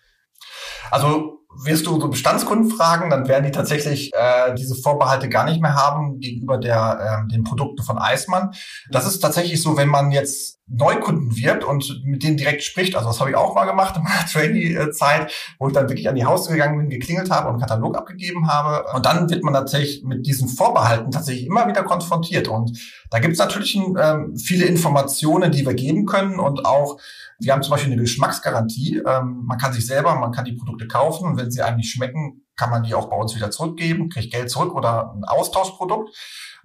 Also 0.91 1.39
wirst 1.63 1.87
du 1.87 1.99
so 1.99 2.07
Bestandskunden 2.09 2.69
fragen, 2.69 3.09
dann 3.09 3.27
werden 3.27 3.45
die 3.45 3.51
tatsächlich 3.51 4.11
äh, 4.13 4.53
diese 4.55 4.75
Vorbehalte 4.75 5.29
gar 5.29 5.45
nicht 5.45 5.61
mehr 5.61 5.75
haben 5.75 6.19
gegenüber 6.19 6.57
der, 6.57 7.25
äh, 7.25 7.31
den 7.31 7.43
Produkten 7.43 7.83
von 7.83 7.97
Eismann. 7.97 8.53
Das 8.91 9.07
ist 9.07 9.19
tatsächlich 9.19 9.61
so, 9.61 9.75
wenn 9.75 9.89
man 9.89 10.11
jetzt 10.11 10.59
Neukunden 10.67 11.35
wirbt 11.35 11.63
und 11.63 12.03
mit 12.05 12.23
denen 12.23 12.37
direkt 12.37 12.61
spricht. 12.63 12.95
Also 12.95 13.09
das 13.09 13.19
habe 13.19 13.31
ich 13.31 13.35
auch 13.35 13.55
mal 13.55 13.65
gemacht 13.65 13.97
in 13.97 14.03
meiner 14.03 14.25
Trainee-Zeit, 14.31 15.33
wo 15.57 15.67
ich 15.67 15.73
dann 15.73 15.89
wirklich 15.89 16.07
an 16.07 16.15
die 16.15 16.25
Haustür 16.25 16.53
gegangen 16.53 16.77
bin, 16.77 16.89
geklingelt 16.89 17.31
habe 17.31 17.47
und 17.47 17.53
einen 17.53 17.61
Katalog 17.61 17.97
abgegeben 17.97 18.47
habe. 18.47 18.85
Und 18.93 19.05
dann 19.05 19.29
wird 19.29 19.43
man 19.43 19.53
tatsächlich 19.53 20.03
mit 20.03 20.27
diesen 20.27 20.47
Vorbehalten 20.47 21.11
tatsächlich 21.11 21.47
immer 21.47 21.67
wieder 21.67 21.83
konfrontiert. 21.83 22.47
Und 22.47 22.79
da 23.09 23.17
gibt 23.17 23.33
es 23.33 23.39
natürlich 23.39 23.75
ähm, 23.75 24.37
viele 24.37 24.65
Informationen, 24.65 25.51
die 25.51 25.65
wir 25.65 25.73
geben 25.73 26.05
können 26.05 26.39
und 26.39 26.65
auch 26.65 26.99
wir 27.39 27.53
haben 27.53 27.63
zum 27.63 27.71
Beispiel 27.71 27.91
eine 27.91 28.01
Geschmacksgarantie. 28.01 29.01
Ähm, 29.05 29.43
man 29.45 29.57
kann 29.57 29.73
sich 29.73 29.85
selber, 29.85 30.15
man 30.15 30.31
kann 30.31 30.45
die 30.45 30.53
Produkte 30.53 30.87
kaufen 30.87 31.27
und 31.27 31.37
wenn 31.37 31.51
sie 31.51 31.61
einem 31.61 31.77
nicht 31.77 31.91
schmecken, 31.91 32.45
kann 32.57 32.69
man 32.69 32.83
die 32.83 32.93
auch 32.93 33.09
bei 33.09 33.15
uns 33.15 33.35
wieder 33.35 33.51
zurückgeben, 33.51 34.09
kriegt 34.09 34.33
Geld 34.33 34.49
zurück 34.49 34.75
oder 34.75 35.13
ein 35.13 35.23
Austauschprodukt. 35.23 36.09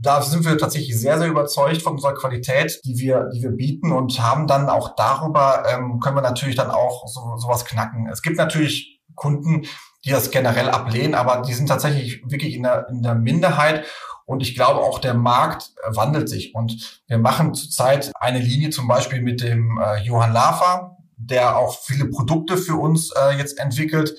Da 0.00 0.20
sind 0.22 0.44
wir 0.44 0.58
tatsächlich 0.58 0.98
sehr, 0.98 1.18
sehr 1.18 1.28
überzeugt 1.28 1.82
von 1.82 1.94
unserer 1.94 2.14
Qualität, 2.14 2.80
die 2.84 2.98
wir, 2.98 3.30
die 3.32 3.42
wir 3.42 3.52
bieten 3.52 3.92
und 3.92 4.20
haben 4.20 4.48
dann 4.48 4.68
auch 4.68 4.96
darüber, 4.96 5.64
ähm, 5.72 6.00
können 6.00 6.16
wir 6.16 6.22
natürlich 6.22 6.56
dann 6.56 6.70
auch 6.70 7.06
so, 7.06 7.36
sowas 7.36 7.64
knacken. 7.64 8.08
Es 8.12 8.22
gibt 8.22 8.36
natürlich 8.36 9.00
Kunden, 9.14 9.66
die 10.04 10.10
das 10.10 10.32
generell 10.32 10.68
ablehnen, 10.68 11.14
aber 11.14 11.42
die 11.46 11.54
sind 11.54 11.68
tatsächlich 11.68 12.22
wirklich 12.28 12.54
in 12.54 12.64
der, 12.64 12.88
in 12.88 13.02
der 13.02 13.14
Minderheit. 13.14 13.86
Und 14.26 14.42
ich 14.42 14.54
glaube, 14.54 14.80
auch 14.80 14.98
der 14.98 15.14
Markt 15.14 15.72
äh, 15.82 15.94
wandelt 15.94 16.28
sich. 16.28 16.54
Und 16.54 17.02
wir 17.06 17.18
machen 17.18 17.54
zurzeit 17.54 18.12
eine 18.18 18.38
Linie 18.38 18.70
zum 18.70 18.88
Beispiel 18.88 19.20
mit 19.20 19.42
dem 19.42 19.78
äh, 19.78 20.00
Johann 20.02 20.32
Lafer, 20.32 20.96
der 21.16 21.58
auch 21.58 21.78
viele 21.78 22.06
Produkte 22.06 22.56
für 22.56 22.76
uns 22.76 23.10
äh, 23.10 23.36
jetzt 23.36 23.58
entwickelt. 23.58 24.14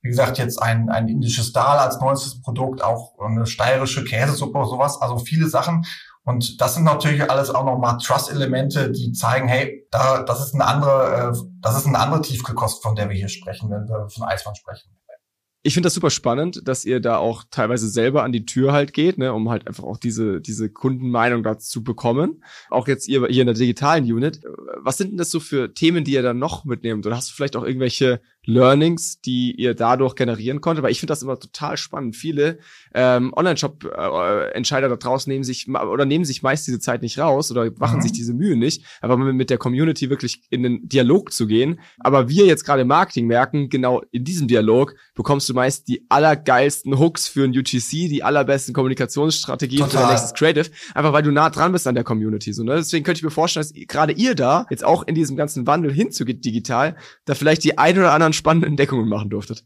Wie 0.00 0.08
gesagt, 0.08 0.38
jetzt 0.38 0.62
ein, 0.62 0.90
ein 0.90 1.08
indisches 1.08 1.52
Dal 1.52 1.78
als 1.78 2.00
neuestes 2.00 2.40
Produkt, 2.40 2.82
auch 2.82 3.18
eine 3.18 3.46
steirische 3.46 4.04
Käsesuppe, 4.04 4.64
sowas. 4.64 5.02
Also 5.02 5.18
viele 5.18 5.48
Sachen. 5.48 5.84
Und 6.24 6.60
das 6.60 6.74
sind 6.74 6.84
natürlich 6.84 7.28
alles 7.28 7.50
auch 7.50 7.64
nochmal 7.64 7.98
Trust-Elemente, 7.98 8.92
die 8.92 9.12
zeigen, 9.12 9.48
hey, 9.48 9.86
da, 9.90 10.22
das 10.22 10.40
ist 10.40 10.54
eine 10.54 10.66
andere, 10.66 11.32
äh, 11.32 11.38
das 11.60 11.76
ist 11.76 11.86
eine 11.86 11.98
andere 11.98 12.22
Tiefkühlkost, 12.22 12.82
von 12.82 12.94
der 12.94 13.08
wir 13.08 13.16
hier 13.16 13.28
sprechen, 13.28 13.70
wenn 13.70 13.88
wir 13.88 14.08
von 14.08 14.24
Eismann 14.24 14.54
sprechen 14.54 14.97
ich 15.68 15.74
finde 15.74 15.88
das 15.88 15.94
super 15.94 16.08
spannend, 16.08 16.66
dass 16.66 16.86
ihr 16.86 16.98
da 16.98 17.18
auch 17.18 17.44
teilweise 17.50 17.90
selber 17.90 18.24
an 18.24 18.32
die 18.32 18.46
Tür 18.46 18.72
halt 18.72 18.94
geht, 18.94 19.18
ne, 19.18 19.34
um 19.34 19.50
halt 19.50 19.66
einfach 19.66 19.84
auch 19.84 19.98
diese, 19.98 20.40
diese 20.40 20.70
Kundenmeinung 20.70 21.42
dazu 21.42 21.68
zu 21.68 21.84
bekommen. 21.84 22.42
Auch 22.70 22.88
jetzt 22.88 23.06
ihr 23.06 23.26
hier 23.28 23.42
in 23.42 23.48
der 23.48 23.54
digitalen 23.54 24.10
Unit. 24.10 24.40
Was 24.78 24.96
sind 24.96 25.10
denn 25.10 25.18
das 25.18 25.30
so 25.30 25.40
für 25.40 25.74
Themen, 25.74 26.04
die 26.04 26.12
ihr 26.12 26.22
dann 26.22 26.38
noch 26.38 26.64
mitnehmt? 26.64 27.06
Oder 27.06 27.16
hast 27.16 27.28
du 27.28 27.34
vielleicht 27.34 27.54
auch 27.54 27.64
irgendwelche 27.64 28.22
Learnings, 28.44 29.20
die 29.20 29.52
ihr 29.52 29.74
dadurch 29.74 30.14
generieren 30.14 30.60
konntet? 30.60 30.82
Weil 30.82 30.90
ich 30.90 31.00
finde 31.00 31.12
das 31.12 31.22
immer 31.22 31.38
total 31.38 31.76
spannend. 31.76 32.16
Viele 32.16 32.58
ähm, 32.94 33.32
Online-Shop-Entscheider 33.34 34.88
da 34.88 34.96
draußen 34.96 35.30
nehmen 35.30 35.44
sich 35.44 35.68
oder 35.68 36.04
nehmen 36.04 36.24
sich 36.24 36.42
meist 36.42 36.66
diese 36.66 36.80
Zeit 36.80 37.02
nicht 37.02 37.18
raus 37.18 37.50
oder 37.50 37.70
machen 37.78 37.98
mhm. 37.98 38.02
sich 38.02 38.12
diese 38.12 38.32
Mühe 38.32 38.56
nicht, 38.56 38.84
aber 39.00 39.16
mit 39.16 39.50
der 39.50 39.58
Community 39.58 40.10
wirklich 40.10 40.42
in 40.50 40.62
den 40.62 40.88
Dialog 40.88 41.32
zu 41.32 41.46
gehen. 41.46 41.80
Aber 41.98 42.28
wir 42.28 42.46
jetzt 42.46 42.64
gerade 42.64 42.82
im 42.82 42.88
Marketing 42.88 43.26
merken, 43.26 43.68
genau 43.68 44.02
in 44.10 44.24
diesem 44.24 44.48
Dialog 44.48 44.94
bekommst 45.14 45.48
du 45.48 45.54
meist 45.54 45.88
die 45.88 46.06
allergeilsten 46.08 46.98
Hooks 46.98 47.28
für 47.28 47.44
ein 47.44 47.50
UGC, 47.50 48.08
die 48.08 48.22
allerbesten 48.22 48.74
Kommunikationsstrategien 48.74 49.80
Total. 49.80 49.90
für 49.90 49.96
dein 49.98 50.10
nächstes 50.10 50.34
Creative, 50.34 50.70
einfach 50.94 51.12
weil 51.12 51.22
du 51.22 51.30
nah 51.30 51.50
dran 51.50 51.72
bist 51.72 51.86
an 51.86 51.94
der 51.94 52.04
Community. 52.04 52.52
So, 52.52 52.62
ne? 52.64 52.76
Deswegen 52.76 53.04
könnte 53.04 53.18
ich 53.18 53.24
mir 53.24 53.30
vorstellen, 53.30 53.66
dass 53.66 53.86
gerade 53.86 54.12
ihr 54.12 54.34
da 54.34 54.66
jetzt 54.70 54.84
auch 54.84 55.06
in 55.06 55.14
diesem 55.14 55.36
ganzen 55.36 55.66
Wandel 55.66 55.92
hinzugeht 55.92 56.44
digital, 56.44 56.96
da 57.24 57.34
vielleicht 57.34 57.64
die 57.64 57.78
ein 57.78 57.98
oder 57.98 58.12
anderen 58.12 58.32
spannenden 58.38 58.70
Entdeckungen 58.70 59.08
machen 59.08 59.30
durftet. 59.30 59.64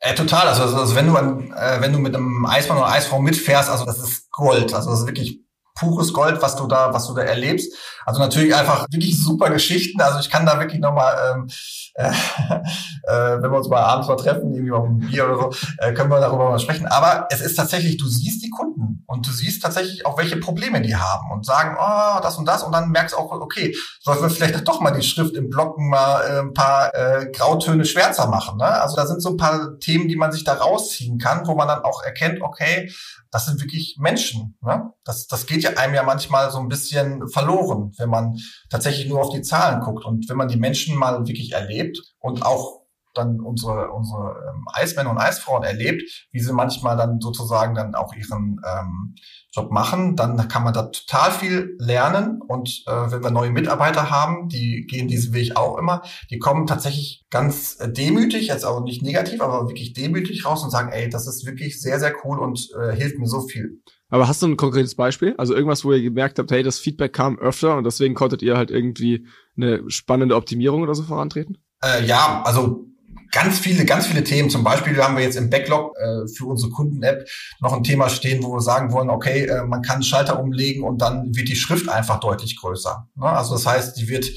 Äh, 0.00 0.14
total. 0.14 0.48
Also, 0.48 0.62
also 0.62 0.94
wenn 0.94 1.06
du 1.06 1.16
äh, 1.16 1.80
wenn 1.80 1.92
du 1.92 1.98
mit 1.98 2.16
einem 2.16 2.46
Eismann 2.46 2.78
oder 2.78 2.88
Eisfrau 2.88 3.20
mitfährst, 3.20 3.68
also 3.68 3.84
das 3.84 3.98
ist 3.98 4.30
Gold. 4.30 4.72
Also 4.74 4.90
das 4.90 5.00
ist 5.00 5.06
wirklich 5.06 5.40
pures 5.74 6.12
Gold, 6.12 6.42
was 6.42 6.56
du 6.56 6.66
da, 6.66 6.92
was 6.92 7.06
du 7.06 7.14
da 7.14 7.22
erlebst. 7.22 7.72
Also 8.04 8.20
natürlich 8.20 8.54
einfach 8.54 8.86
wirklich 8.90 9.22
super 9.22 9.50
Geschichten. 9.50 10.00
Also 10.00 10.20
ich 10.20 10.30
kann 10.30 10.46
da 10.46 10.58
wirklich 10.58 10.80
nochmal, 10.80 11.16
ähm, 11.32 11.48
äh, 11.94 12.10
äh, 13.04 13.42
wenn 13.42 13.50
wir 13.50 13.58
uns 13.58 13.68
mal 13.68 13.82
abends 13.82 14.08
mal 14.08 14.16
treffen, 14.16 14.52
irgendwie 14.52 14.72
auf 14.72 14.84
ein 14.84 14.98
Bier 14.98 15.26
oder 15.26 15.36
so, 15.36 15.52
äh, 15.78 15.92
können 15.92 16.10
wir 16.10 16.20
darüber 16.20 16.50
mal 16.50 16.58
sprechen. 16.58 16.86
Aber 16.86 17.28
es 17.30 17.40
ist 17.40 17.54
tatsächlich, 17.54 17.96
du 17.98 18.06
siehst 18.06 18.42
die 18.42 18.50
Kunden 18.50 19.04
und 19.06 19.26
du 19.26 19.30
siehst 19.30 19.62
tatsächlich 19.62 20.06
auch, 20.06 20.18
welche 20.18 20.36
Probleme 20.36 20.80
die 20.82 20.96
haben 20.96 21.30
und 21.30 21.46
sagen, 21.46 21.76
oh, 21.80 22.20
das 22.22 22.36
und 22.36 22.46
das 22.46 22.62
und 22.62 22.72
dann 22.72 22.90
merkst 22.90 23.14
du 23.14 23.18
auch, 23.18 23.30
okay, 23.32 23.74
sollten 24.00 24.22
wir 24.22 24.30
vielleicht 24.30 24.66
doch 24.66 24.80
mal 24.80 24.90
die 24.90 25.02
Schrift 25.02 25.34
im 25.34 25.48
Blocken 25.48 25.88
mal 25.88 26.22
äh, 26.22 26.40
ein 26.40 26.52
paar 26.52 26.94
äh, 26.94 27.26
Grautöne 27.30 27.84
schwärzer 27.84 28.26
machen. 28.26 28.58
Ne? 28.58 28.66
Also 28.66 28.96
da 28.96 29.06
sind 29.06 29.22
so 29.22 29.30
ein 29.30 29.36
paar 29.36 29.78
Themen, 29.78 30.08
die 30.08 30.16
man 30.16 30.32
sich 30.32 30.44
da 30.44 30.54
rausziehen 30.54 31.18
kann, 31.18 31.46
wo 31.46 31.54
man 31.54 31.68
dann 31.68 31.82
auch 31.82 32.02
erkennt, 32.02 32.42
okay, 32.42 32.90
das 33.30 33.46
sind 33.46 33.60
wirklich 33.60 33.96
Menschen. 33.98 34.56
Ne? 34.60 34.92
Das, 35.04 35.26
das 35.26 35.46
geht 35.46 35.62
ja 35.62 35.70
einem 35.76 35.94
ja 35.94 36.02
manchmal 36.02 36.50
so 36.50 36.58
ein 36.58 36.68
bisschen 36.68 37.28
verloren, 37.28 37.92
wenn 37.96 38.10
man 38.10 38.38
tatsächlich 38.68 39.08
nur 39.08 39.20
auf 39.20 39.30
die 39.30 39.42
Zahlen 39.42 39.80
guckt. 39.80 40.04
Und 40.04 40.28
wenn 40.28 40.36
man 40.36 40.48
die 40.48 40.58
Menschen 40.58 40.96
mal 40.96 41.26
wirklich 41.26 41.52
erlebt 41.52 41.98
und 42.18 42.44
auch 42.44 42.80
dann 43.14 43.40
unsere, 43.40 43.90
unsere 43.90 44.36
ähm, 44.48 44.64
Eismänner 44.72 45.10
und 45.10 45.18
Eisfrauen 45.18 45.64
erlebt, 45.64 46.28
wie 46.30 46.40
sie 46.40 46.52
manchmal 46.52 46.96
dann 46.96 47.20
sozusagen 47.20 47.74
dann 47.74 47.94
auch 47.94 48.14
ihren 48.14 48.60
ähm, 48.64 49.14
Job 49.52 49.72
machen, 49.72 50.14
dann 50.14 50.48
kann 50.48 50.62
man 50.62 50.72
da 50.72 50.84
total 50.84 51.32
viel 51.32 51.76
lernen. 51.78 52.40
Und 52.46 52.84
äh, 52.86 53.10
wenn 53.10 53.22
wir 53.22 53.30
neue 53.30 53.50
Mitarbeiter 53.50 54.10
haben, 54.10 54.48
die 54.48 54.86
gehen 54.86 55.08
diesen 55.08 55.34
Weg 55.34 55.56
auch 55.56 55.76
immer, 55.78 56.02
die 56.30 56.38
kommen 56.38 56.66
tatsächlich 56.66 57.24
ganz 57.30 57.76
äh, 57.80 57.90
demütig, 57.92 58.46
jetzt 58.46 58.64
auch 58.64 58.82
nicht 58.84 59.02
negativ, 59.02 59.40
aber 59.40 59.66
wirklich 59.68 59.92
demütig 59.92 60.44
raus 60.44 60.62
und 60.62 60.70
sagen, 60.70 60.92
ey, 60.92 61.08
das 61.08 61.26
ist 61.26 61.46
wirklich 61.46 61.80
sehr, 61.80 61.98
sehr 61.98 62.14
cool 62.24 62.38
und 62.38 62.68
äh, 62.80 62.94
hilft 62.94 63.18
mir 63.18 63.26
so 63.26 63.40
viel. 63.40 63.80
Aber 64.08 64.28
hast 64.28 64.42
du 64.42 64.46
ein 64.46 64.56
konkretes 64.56 64.94
Beispiel? 64.94 65.34
Also 65.38 65.54
irgendwas, 65.54 65.84
wo 65.84 65.92
ihr 65.92 66.02
gemerkt 66.02 66.38
habt, 66.38 66.50
hey, 66.50 66.62
das 66.62 66.78
Feedback 66.78 67.12
kam 67.12 67.38
öfter 67.38 67.76
und 67.76 67.84
deswegen 67.84 68.14
konntet 68.14 68.42
ihr 68.42 68.56
halt 68.56 68.70
irgendwie 68.70 69.26
eine 69.56 69.82
spannende 69.88 70.36
Optimierung 70.36 70.82
oder 70.82 70.94
so 70.94 71.04
vorantreten? 71.04 71.58
Äh, 71.82 72.04
ja, 72.04 72.42
also 72.44 72.89
ganz 73.30 73.58
viele, 73.58 73.84
ganz 73.84 74.06
viele 74.06 74.24
Themen. 74.24 74.50
Zum 74.50 74.64
Beispiel 74.64 75.02
haben 75.02 75.16
wir 75.16 75.24
jetzt 75.24 75.36
im 75.36 75.50
Backlog 75.50 75.96
äh, 75.98 76.28
für 76.36 76.46
unsere 76.46 76.70
Kunden-App 76.70 77.28
noch 77.60 77.72
ein 77.72 77.82
Thema 77.82 78.08
stehen, 78.08 78.42
wo 78.42 78.52
wir 78.52 78.60
sagen 78.60 78.92
wollen, 78.92 79.10
okay, 79.10 79.46
äh, 79.46 79.64
man 79.64 79.82
kann 79.82 79.94
einen 79.94 80.02
Schalter 80.02 80.40
umlegen 80.40 80.84
und 80.84 81.00
dann 81.00 81.34
wird 81.34 81.48
die 81.48 81.56
Schrift 81.56 81.88
einfach 81.88 82.20
deutlich 82.20 82.56
größer. 82.56 83.08
Ne? 83.16 83.26
Also 83.26 83.54
das 83.54 83.66
heißt, 83.66 83.96
die 83.98 84.08
wird, 84.08 84.30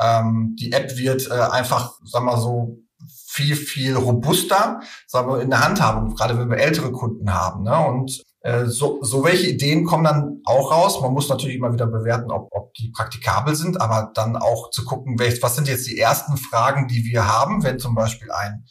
ähm, 0.00 0.56
die 0.58 0.72
App 0.72 0.96
wird 0.96 1.28
äh, 1.30 1.34
einfach, 1.34 1.92
sagen 2.04 2.26
wir 2.26 2.38
so, 2.38 2.78
viel, 3.38 3.56
viel 3.56 3.94
robuster, 3.94 4.80
sagen 5.06 5.30
wir, 5.30 5.40
in 5.40 5.50
der 5.50 5.64
Handhabung, 5.64 6.14
gerade 6.14 6.36
wenn 6.38 6.50
wir 6.50 6.58
ältere 6.58 6.90
Kunden 6.90 7.32
haben. 7.32 7.62
Ne? 7.62 7.78
Und 7.78 8.24
so, 8.66 9.02
so 9.02 9.24
welche 9.24 9.48
Ideen 9.48 9.84
kommen 9.84 10.04
dann 10.04 10.40
auch 10.44 10.70
raus. 10.70 11.00
Man 11.00 11.12
muss 11.12 11.28
natürlich 11.28 11.56
immer 11.56 11.72
wieder 11.72 11.86
bewerten, 11.86 12.30
ob, 12.30 12.48
ob 12.52 12.72
die 12.74 12.90
praktikabel 12.90 13.56
sind, 13.56 13.80
aber 13.80 14.12
dann 14.14 14.36
auch 14.36 14.70
zu 14.70 14.84
gucken, 14.84 15.18
was 15.18 15.56
sind 15.56 15.66
jetzt 15.66 15.88
die 15.88 15.98
ersten 15.98 16.36
Fragen, 16.36 16.86
die 16.86 17.04
wir 17.04 17.26
haben, 17.26 17.64
wenn 17.64 17.78
zum 17.78 17.94
Beispiel 17.94 18.30
ein 18.30 18.64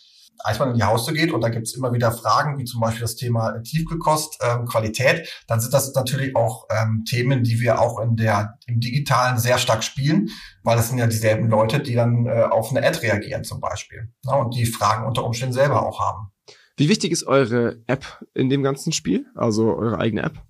Eismann 0.43 0.71
in 0.71 0.75
die 0.75 0.83
Haustür 0.83 1.13
geht 1.13 1.31
und 1.31 1.41
da 1.41 1.49
gibt 1.49 1.67
es 1.67 1.73
immer 1.73 1.93
wieder 1.93 2.11
Fragen, 2.11 2.57
wie 2.57 2.65
zum 2.65 2.81
Beispiel 2.81 3.01
das 3.01 3.15
Thema 3.15 3.59
Tiefgekost, 3.63 4.39
ähm, 4.41 4.65
Qualität, 4.65 5.29
dann 5.47 5.59
sind 5.59 5.73
das 5.73 5.93
natürlich 5.93 6.35
auch 6.35 6.67
ähm, 6.69 7.03
Themen, 7.05 7.43
die 7.43 7.59
wir 7.59 7.81
auch 7.81 7.99
in 7.99 8.15
der 8.15 8.57
im 8.65 8.79
Digitalen 8.79 9.37
sehr 9.37 9.57
stark 9.57 9.83
spielen, 9.83 10.29
weil 10.63 10.77
das 10.77 10.89
sind 10.89 10.97
ja 10.97 11.07
dieselben 11.07 11.49
Leute, 11.49 11.79
die 11.79 11.95
dann 11.95 12.25
äh, 12.27 12.43
auf 12.43 12.69
eine 12.69 12.85
Ad 12.85 12.99
reagieren 12.99 13.43
zum 13.43 13.59
Beispiel 13.59 14.11
ne, 14.25 14.35
und 14.35 14.55
die 14.55 14.65
Fragen 14.65 15.05
unter 15.05 15.23
Umständen 15.23 15.53
selber 15.53 15.85
auch 15.85 15.99
haben. 15.99 16.31
Wie 16.77 16.89
wichtig 16.89 17.11
ist 17.11 17.25
eure 17.25 17.81
App 17.87 18.05
in 18.35 18.49
dem 18.49 18.61
ganzen 18.61 18.91
Spiel? 18.91 19.25
Also 19.35 19.75
eure 19.75 19.97
eigene 19.97 20.21
App? 20.21 20.43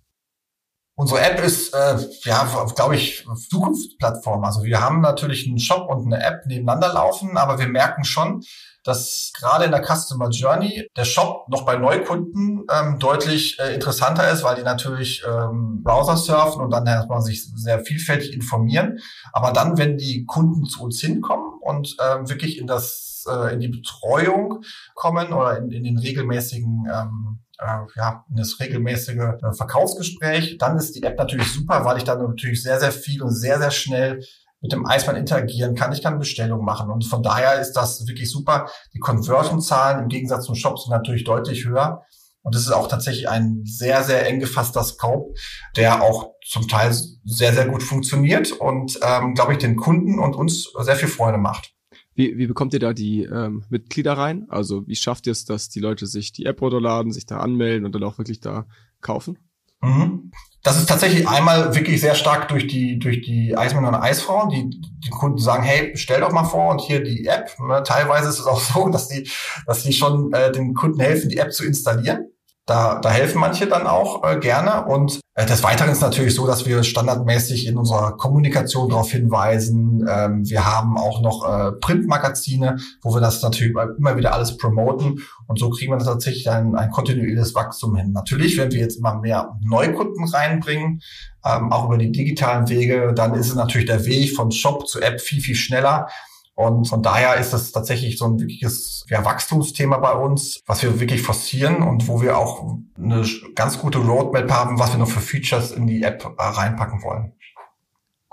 Unsere 1.00 1.22
App 1.22 1.42
ist, 1.44 1.74
äh, 1.74 1.96
ja, 2.24 2.66
glaube 2.76 2.96
ich, 2.96 3.26
Zukunftsplattform. 3.50 4.44
Also 4.44 4.64
wir 4.64 4.82
haben 4.82 5.00
natürlich 5.00 5.48
einen 5.48 5.60
Shop 5.60 5.88
und 5.90 6.06
eine 6.12 6.24
App 6.24 6.46
nebeneinander 6.48 6.92
laufen, 6.92 7.38
aber 7.38 7.60
wir 7.60 7.68
merken 7.68 8.04
schon, 8.04 8.44
dass 8.84 9.32
gerade 9.38 9.66
in 9.66 9.72
der 9.72 9.84
Customer 9.86 10.30
Journey 10.30 10.90
der 10.98 11.06
Shop 11.06 11.48
noch 11.50 11.66
bei 11.66 11.78
Neukunden 11.78 12.66
ähm, 12.72 13.00
deutlich 13.00 13.60
äh, 13.60 13.76
interessanter 13.76 14.30
ist, 14.32 14.44
weil 14.44 14.56
die 14.56 14.64
natürlich 14.64 15.24
ähm, 15.28 15.84
Browser 15.84 16.18
surfen 16.18 16.64
und 16.64 16.72
dann 16.72 16.88
erstmal 16.88 17.22
sich 17.22 17.46
sehr 17.54 17.80
vielfältig 17.82 18.34
informieren. 18.34 18.98
Aber 19.34 19.52
dann, 19.52 19.78
wenn 19.78 19.98
die 19.98 20.26
Kunden 20.26 20.66
zu 20.66 20.84
uns 20.84 21.00
hinkommen 21.00 21.60
und 21.62 21.96
ähm, 22.02 22.28
wirklich 22.28 22.58
in 22.58 22.66
das 22.66 23.07
äh, 23.28 23.54
in 23.54 23.60
die 23.60 23.68
Betreuung 23.68 24.64
kommen 24.96 25.34
oder 25.34 25.58
in, 25.58 25.72
in 25.72 25.84
den 25.84 25.98
regelmäßigen 25.98 26.88
ähm, 26.92 27.40
äh, 27.60 27.80
ja, 27.96 28.26
das 28.30 28.60
regelmäßige 28.60 29.42
äh, 29.42 29.54
Verkaufsgespräch, 29.54 30.58
dann 30.58 30.78
ist 30.78 30.96
die 30.96 31.04
App 31.04 31.18
natürlich 31.18 31.52
super, 31.52 31.86
weil 31.86 31.98
ich 31.98 32.04
dann 32.04 32.22
natürlich 32.22 32.62
sehr, 32.62 32.80
sehr 32.80 32.92
viel 32.92 33.22
und 33.24 33.32
sehr, 33.32 33.60
sehr 33.60 33.72
schnell 33.72 34.22
mit 34.62 34.72
dem 34.72 34.86
Eismann 34.86 35.16
interagieren 35.16 35.76
kann. 35.76 35.94
Ich 35.94 36.02
kann 36.02 36.20
Bestellungen 36.20 36.66
machen. 36.66 36.90
Und 36.90 37.06
von 37.06 37.22
daher 37.22 37.60
ist 37.60 37.74
das 37.74 38.08
wirklich 38.08 38.30
super. 38.30 38.70
Die 38.94 39.00
Conversion-Zahlen 39.00 40.04
im 40.04 40.10
Gegensatz 40.10 40.46
zum 40.46 40.56
Shop 40.56 40.80
sind 40.80 40.92
natürlich 40.92 41.24
deutlich 41.24 41.66
höher. 41.66 42.04
Und 42.42 42.56
es 42.56 42.62
ist 42.62 42.72
auch 42.72 42.88
tatsächlich 42.88 43.28
ein 43.28 43.64
sehr, 43.66 44.04
sehr 44.04 44.26
eng 44.26 44.40
gefasster 44.40 44.84
Scope, 44.84 45.34
der 45.76 46.02
auch 46.02 46.32
zum 46.46 46.68
Teil 46.68 46.94
sehr, 47.26 47.54
sehr 47.54 47.68
gut 47.68 47.84
funktioniert 47.84 48.52
und, 48.52 49.00
ähm, 49.04 49.34
glaube 49.34 49.54
ich, 49.54 49.58
den 49.58 49.76
Kunden 49.76 50.18
und 50.18 50.36
uns 50.36 50.72
sehr 50.80 50.96
viel 50.96 51.10
Freude 51.10 51.38
macht. 51.38 51.77
Wie, 52.18 52.36
wie 52.36 52.48
bekommt 52.48 52.74
ihr 52.74 52.80
da 52.80 52.94
die 52.94 53.26
ähm, 53.26 53.64
Mitglieder 53.70 54.14
rein? 54.14 54.48
Also 54.50 54.88
wie 54.88 54.96
schafft 54.96 55.28
ihr 55.28 55.32
es, 55.32 55.46
dass 55.46 55.70
die 55.70 55.80
Leute 55.80 56.08
sich 56.08 56.32
die 56.32 56.46
App 56.46 56.60
runterladen, 56.60 57.12
sich 57.12 57.28
da 57.28 57.38
anmelden 57.38 57.86
und 57.86 57.94
dann 57.94 58.04
auch 58.04 58.18
wirklich 58.18 58.40
da 58.40 58.66
kaufen? 59.02 59.38
Mhm. 59.84 60.32
Das 60.64 60.80
ist 60.80 60.90
tatsächlich 60.90 61.28
einmal 61.28 61.76
wirklich 61.76 62.02
sehr 62.02 62.16
stark 62.16 62.48
durch 62.48 62.66
die 62.66 62.98
durch 62.98 63.22
die 63.22 63.56
Eismänner 63.56 63.90
und 63.90 63.96
Eisfrauen, 63.96 64.50
die 64.50 64.82
die 64.82 65.10
Kunden 65.12 65.38
sagen, 65.38 65.62
hey, 65.62 65.92
stell 65.96 66.20
doch 66.22 66.32
mal 66.32 66.44
vor 66.44 66.72
und 66.72 66.82
hier 66.82 67.04
die 67.04 67.28
App. 67.28 67.52
Ne, 67.60 67.84
teilweise 67.86 68.30
ist 68.30 68.40
es 68.40 68.48
auch 68.48 68.60
so, 68.74 68.90
dass 68.90 69.08
die 69.10 69.30
dass 69.68 69.84
die 69.84 69.94
schon 69.94 70.34
äh, 70.34 70.52
den 70.52 70.74
Kunden 70.74 71.00
helfen, 71.00 71.30
die 71.30 71.38
App 71.38 71.54
zu 71.54 71.64
installieren. 71.66 72.32
Da, 72.68 73.00
da 73.00 73.10
helfen 73.10 73.40
manche 73.40 73.66
dann 73.66 73.88
auch 73.88 74.30
äh, 74.30 74.40
gerne. 74.40 74.86
Und 74.86 75.22
äh, 75.36 75.46
des 75.46 75.64
Weiteren 75.64 75.90
ist 75.90 76.02
natürlich 76.02 76.36
so, 76.36 76.46
dass 76.46 76.66
wir 76.66 76.84
standardmäßig 76.84 77.66
in 77.66 77.78
unserer 77.78 78.18
Kommunikation 78.18 78.90
darauf 78.90 79.10
hinweisen. 79.10 80.06
Ähm, 80.10 80.48
wir 80.50 80.66
haben 80.66 80.98
auch 80.98 81.22
noch 81.22 81.48
äh, 81.48 81.72
Printmagazine, 81.72 82.76
wo 83.02 83.14
wir 83.14 83.22
das 83.22 83.42
natürlich 83.42 83.74
immer 83.98 84.18
wieder 84.18 84.34
alles 84.34 84.58
promoten. 84.58 85.22
Und 85.48 85.60
so 85.60 85.70
kriegen 85.70 85.94
wir 85.94 86.00
tatsächlich 86.00 86.50
ein, 86.50 86.76
ein 86.76 86.92
kontinuierliches 86.92 87.56
Wachstum 87.56 87.96
hin. 87.96 88.12
Natürlich, 88.12 88.58
wenn 88.58 88.74
wir 88.74 88.82
jetzt 88.82 88.98
immer 88.98 89.18
mehr 89.18 89.58
Neukunden 89.62 90.28
reinbringen, 90.28 91.02
ähm, 91.46 91.72
auch 91.72 91.86
über 91.86 91.98
die 91.98 92.12
digitalen 92.12 92.68
Wege, 92.68 93.14
dann 93.16 93.34
ist 93.34 93.48
es 93.48 93.56
natürlich 93.56 93.88
der 93.88 94.06
Weg 94.06 94.36
von 94.36 94.52
Shop 94.52 94.90
zu 94.90 95.00
App 95.00 95.22
viel, 95.22 95.40
viel 95.40 95.56
schneller. 95.56 96.10
Und 96.58 96.86
von 96.86 97.04
daher 97.04 97.36
ist 97.36 97.54
das 97.54 97.72
tatsächlich 97.72 98.18
so 98.18 98.26
ein 98.26 98.40
wirkliches 98.40 99.06
ja, 99.10 99.24
Wachstumsthema 99.24 99.98
bei 99.98 100.14
uns, 100.14 100.60
was 100.66 100.82
wir 100.82 101.00
wirklich 101.00 101.22
forcieren 101.22 101.84
und 101.84 102.08
wo 102.08 102.20
wir 102.20 102.36
auch 102.36 102.80
eine 102.98 103.24
ganz 103.54 103.78
gute 103.78 104.00
Roadmap 104.00 104.50
haben, 104.50 104.80
was 104.80 104.92
wir 104.92 104.98
noch 104.98 105.08
für 105.08 105.20
Features 105.20 105.72
in 105.72 105.86
die 105.86 106.02
App 106.02 106.26
äh, 106.26 106.44
reinpacken 106.44 107.04
wollen. 107.04 107.34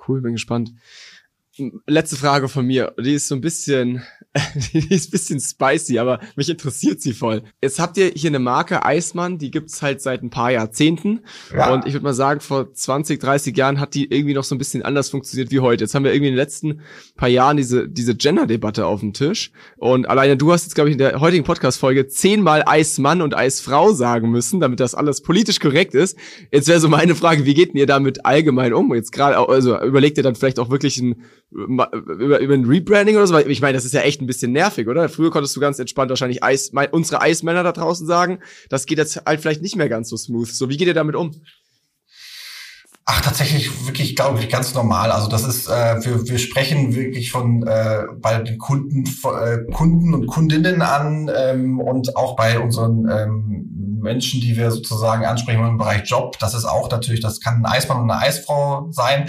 Cool, 0.08 0.22
bin 0.22 0.32
gespannt 0.32 0.72
letzte 1.87 2.16
Frage 2.16 2.48
von 2.48 2.66
mir. 2.66 2.94
Die 2.98 3.14
ist 3.14 3.28
so 3.28 3.34
ein 3.34 3.40
bisschen, 3.40 4.02
die 4.73 4.92
ist 4.92 5.09
ein 5.09 5.11
bisschen 5.12 5.40
spicy, 5.40 5.99
aber 5.99 6.18
mich 6.35 6.49
interessiert 6.49 7.01
sie 7.01 7.12
voll. 7.12 7.42
Jetzt 7.62 7.79
habt 7.79 7.97
ihr 7.97 8.11
hier 8.14 8.31
eine 8.31 8.40
Marke 8.40 8.85
Eismann, 8.85 9.38
die 9.38 9.53
gibt's 9.53 9.81
halt 9.81 10.01
seit 10.01 10.23
ein 10.23 10.31
paar 10.31 10.51
Jahrzehnten. 10.51 11.20
Ja. 11.53 11.73
Und 11.73 11.87
ich 11.87 11.92
würde 11.92 12.05
mal 12.05 12.14
sagen, 12.14 12.40
vor 12.40 12.73
20, 12.73 13.20
30 13.20 13.57
Jahren 13.57 13.79
hat 13.79 13.94
die 13.94 14.11
irgendwie 14.11 14.35
noch 14.35 14.42
so 14.42 14.57
ein 14.57 14.59
bisschen 14.59 14.83
anders 14.83 15.09
funktioniert 15.09 15.53
wie 15.53 15.61
heute. 15.61 15.85
Jetzt 15.85 15.94
haben 15.94 16.05
wir 16.05 16.12
irgendwie 16.12 16.29
in 16.29 16.35
den 16.35 16.40
letzten 16.40 16.81
paar 17.16 17.29
Jahren 17.29 17.57
diese, 17.57 17.88
diese 17.88 18.16
Gender-Debatte 18.16 18.87
auf 18.87 19.01
dem 19.01 19.12
Tisch. 19.12 19.53
Und 19.77 20.09
alleine 20.09 20.37
du 20.37 20.53
hast 20.53 20.64
jetzt, 20.64 20.75
glaube 20.75 20.90
ich, 20.90 20.94
in 20.94 20.99
der 20.99 21.20
heutigen 21.20 21.44
Podcast-Folge 21.44 22.09
zehnmal 22.09 22.64
Eismann 22.66 23.23
und 23.23 23.37
Eisfrau 23.37 23.92
sagen 23.92 24.31
müssen, 24.31 24.59
damit 24.59 24.81
das 24.81 24.97
alles 24.97 25.23
politisch 25.23 25.61
korrekt 25.61 25.94
ist. 25.94 26.18
Jetzt 26.51 26.66
wäre 26.66 26.81
so 26.81 26.88
meine 26.88 27.14
Frage, 27.14 27.44
wie 27.44 27.55
geht 27.55 27.70
denn 27.70 27.77
ihr 27.77 27.87
damit 27.87 28.27
allgemein 28.27 28.75
um? 28.75 28.92
Jetzt 28.94 29.12
gerade, 29.12 29.37
also 29.49 29.81
überlegt 29.81 30.16
ihr 30.16 30.25
dann 30.25 30.35
vielleicht 30.35 30.59
auch 30.59 30.70
wirklich 30.70 30.99
ein 30.99 31.23
über, 31.55 31.92
über 31.92 32.55
ein 32.55 32.64
Rebranding 32.64 33.16
oder 33.16 33.27
so, 33.27 33.35
weil 33.35 33.49
ich 33.51 33.61
meine, 33.61 33.75
das 33.75 33.85
ist 33.85 33.94
ja 33.94 34.01
echt 34.01 34.20
ein 34.24 34.26
bisschen 34.26 34.52
nervig, 34.52 34.88
oder? 34.88 35.08
Früher 35.08 35.30
konntest 35.30 35.54
du 35.54 35.60
ganz 35.60 35.78
entspannt 35.78 36.10
wahrscheinlich 36.10 36.42
Eis, 36.42 36.72
mein, 36.72 36.88
unsere 36.90 37.20
Eismänner 37.20 37.62
da 37.62 37.72
draußen 37.72 38.06
sagen. 38.06 38.40
Das 38.68 38.87
geht 38.87 38.98
jetzt 38.98 39.22
halt 39.24 39.40
vielleicht 39.40 39.62
nicht 39.62 39.76
mehr 39.76 39.88
ganz 39.88 40.08
so 40.08 40.16
smooth. 40.16 40.48
So, 40.48 40.68
wie 40.68 40.76
geht 40.76 40.88
ihr 40.88 40.94
damit 40.94 41.16
um? 41.16 41.32
Ach, 43.06 43.20
tatsächlich 43.20 43.87
wirklich, 43.87 44.16
glaube 44.16 44.40
ich, 44.40 44.48
ganz 44.48 44.72
normal. 44.72 45.10
Also 45.10 45.28
das 45.28 45.44
ist, 45.44 45.68
äh, 45.68 46.02
wir, 46.04 46.26
wir 46.26 46.38
sprechen 46.38 46.94
wirklich 46.94 47.30
von 47.30 47.66
äh, 47.66 48.04
bei 48.16 48.38
den 48.38 48.56
Kunden, 48.56 49.04
äh, 49.04 49.70
Kunden 49.72 50.14
und 50.14 50.26
Kundinnen 50.26 50.80
an 50.80 51.30
ähm, 51.37 51.80
und 51.80 52.16
auch 52.16 52.34
bei 52.34 52.58
unseren 52.58 53.06
ähm, 53.10 53.98
Menschen, 54.00 54.40
die 54.40 54.56
wir 54.56 54.70
sozusagen 54.70 55.26
ansprechen 55.26 55.66
im 55.66 55.76
Bereich 55.76 56.08
Job. 56.08 56.38
Das 56.38 56.54
ist 56.54 56.64
auch 56.64 56.90
natürlich, 56.90 57.20
das 57.20 57.40
kann 57.40 57.56
ein 57.56 57.66
Eismann 57.66 58.00
und 58.00 58.10
eine 58.10 58.22
Eisfrau 58.22 58.88
sein. 58.90 59.28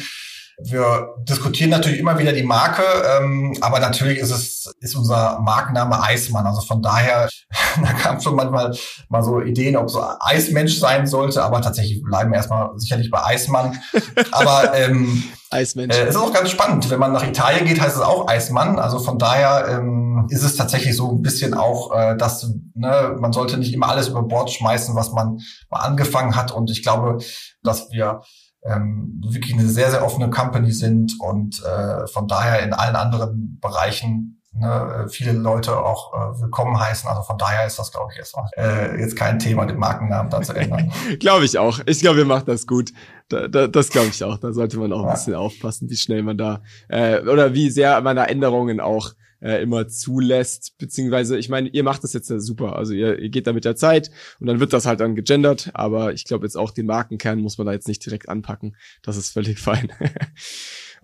Wir 0.57 1.15
diskutieren 1.23 1.69
natürlich 1.69 1.99
immer 1.99 2.17
wieder 2.17 2.31
die 2.31 2.43
Marke, 2.43 2.83
ähm, 3.17 3.57
aber 3.61 3.79
natürlich 3.79 4.19
ist 4.19 4.31
es 4.31 4.73
ist 4.79 4.95
unser 4.95 5.39
Markenname 5.39 6.01
Eismann. 6.01 6.45
Also 6.45 6.61
von 6.61 6.81
daher, 6.81 7.29
da 7.81 7.93
kam 7.93 8.21
schon 8.21 8.35
manchmal 8.35 8.75
mal 9.09 9.23
so 9.23 9.41
Ideen, 9.41 9.75
ob 9.75 9.89
so 9.89 10.03
Eismensch 10.19 10.79
sein 10.79 11.07
sollte, 11.07 11.43
aber 11.43 11.61
tatsächlich 11.61 12.01
bleiben 12.03 12.31
wir 12.31 12.37
erstmal 12.37 12.71
sicherlich 12.77 13.11
bei 13.11 13.23
Eismann. 13.23 13.79
aber 14.31 14.73
ähm, 14.75 15.23
Eismensch. 15.49 15.95
Äh, 15.95 16.03
es 16.03 16.09
ist 16.11 16.21
auch 16.21 16.33
ganz 16.33 16.49
spannend. 16.49 16.89
Wenn 16.89 16.99
man 16.99 17.13
nach 17.13 17.25
Italien 17.25 17.65
geht, 17.65 17.81
heißt 17.81 17.95
es 17.95 18.01
auch 18.01 18.27
Eismann. 18.27 18.79
Also 18.79 18.99
von 18.99 19.19
daher 19.19 19.67
ähm, 19.69 20.27
ist 20.29 20.43
es 20.43 20.55
tatsächlich 20.55 20.95
so 20.95 21.11
ein 21.11 21.21
bisschen 21.21 21.53
auch, 21.53 21.95
äh, 21.95 22.15
dass 22.17 22.51
ne, 22.73 23.15
man 23.19 23.33
sollte 23.33 23.57
nicht 23.57 23.73
immer 23.73 23.89
alles 23.89 24.07
über 24.07 24.23
Bord 24.23 24.51
schmeißen, 24.51 24.95
was 24.95 25.11
man 25.11 25.39
mal 25.69 25.79
angefangen 25.79 26.35
hat. 26.35 26.51
Und 26.51 26.71
ich 26.71 26.83
glaube, 26.83 27.19
dass 27.63 27.91
wir 27.91 28.21
ähm, 28.65 29.21
wirklich 29.25 29.53
eine 29.53 29.67
sehr, 29.67 29.91
sehr 29.91 30.03
offene 30.03 30.29
Company 30.29 30.71
sind 30.71 31.19
und 31.19 31.63
äh, 31.63 32.07
von 32.07 32.27
daher 32.27 32.63
in 32.63 32.73
allen 32.73 32.95
anderen 32.95 33.59
Bereichen 33.61 34.41
ne, 34.53 35.07
viele 35.09 35.33
Leute 35.33 35.77
auch 35.77 36.13
äh, 36.13 36.41
willkommen 36.41 36.79
heißen. 36.79 37.07
Also 37.09 37.21
von 37.23 37.37
daher 37.37 37.65
ist 37.67 37.77
das, 37.77 37.91
glaube 37.91 38.11
ich, 38.13 38.19
erstmal 38.19 38.49
äh, 38.57 38.99
jetzt 38.99 39.15
kein 39.15 39.39
Thema, 39.39 39.65
den 39.65 39.77
Markennamen 39.77 40.29
da 40.29 40.41
zu 40.41 40.53
ändern. 40.53 40.91
glaube 41.19 41.45
ich 41.45 41.57
auch. 41.57 41.79
Ich 41.85 41.99
glaube, 41.99 42.19
ihr 42.19 42.25
macht 42.25 42.47
das 42.47 42.65
gut. 42.65 42.91
Da, 43.29 43.47
da, 43.47 43.67
das 43.67 43.89
glaube 43.89 44.07
ich 44.07 44.23
auch. 44.23 44.37
Da 44.37 44.53
sollte 44.53 44.77
man 44.77 44.93
auch 44.93 45.05
ein 45.05 45.13
bisschen 45.13 45.35
aufpassen, 45.35 45.89
wie 45.89 45.97
schnell 45.97 46.23
man 46.23 46.37
da 46.37 46.61
äh, 46.89 47.21
oder 47.21 47.53
wie 47.53 47.69
sehr 47.69 47.99
man 48.01 48.15
da 48.15 48.25
Änderungen 48.25 48.79
auch 48.79 49.13
äh, 49.41 49.61
immer 49.61 49.87
zulässt, 49.87 50.77
beziehungsweise 50.77 51.37
ich 51.37 51.49
meine, 51.49 51.69
ihr 51.69 51.83
macht 51.83 52.03
das 52.03 52.13
jetzt 52.13 52.27
super, 52.27 52.75
also 52.75 52.93
ihr, 52.93 53.19
ihr 53.19 53.29
geht 53.29 53.47
da 53.47 53.53
mit 53.53 53.65
der 53.65 53.75
Zeit 53.75 54.11
und 54.39 54.47
dann 54.47 54.59
wird 54.59 54.73
das 54.73 54.85
halt 54.85 54.99
dann 54.99 55.15
gegendert, 55.15 55.71
aber 55.73 56.13
ich 56.13 56.25
glaube 56.25 56.45
jetzt 56.45 56.57
auch 56.57 56.71
den 56.71 56.85
Markenkern 56.85 57.39
muss 57.39 57.57
man 57.57 57.67
da 57.67 57.73
jetzt 57.73 57.87
nicht 57.87 58.05
direkt 58.05 58.29
anpacken, 58.29 58.75
das 59.01 59.17
ist 59.17 59.31
völlig 59.31 59.59
fein. 59.59 59.91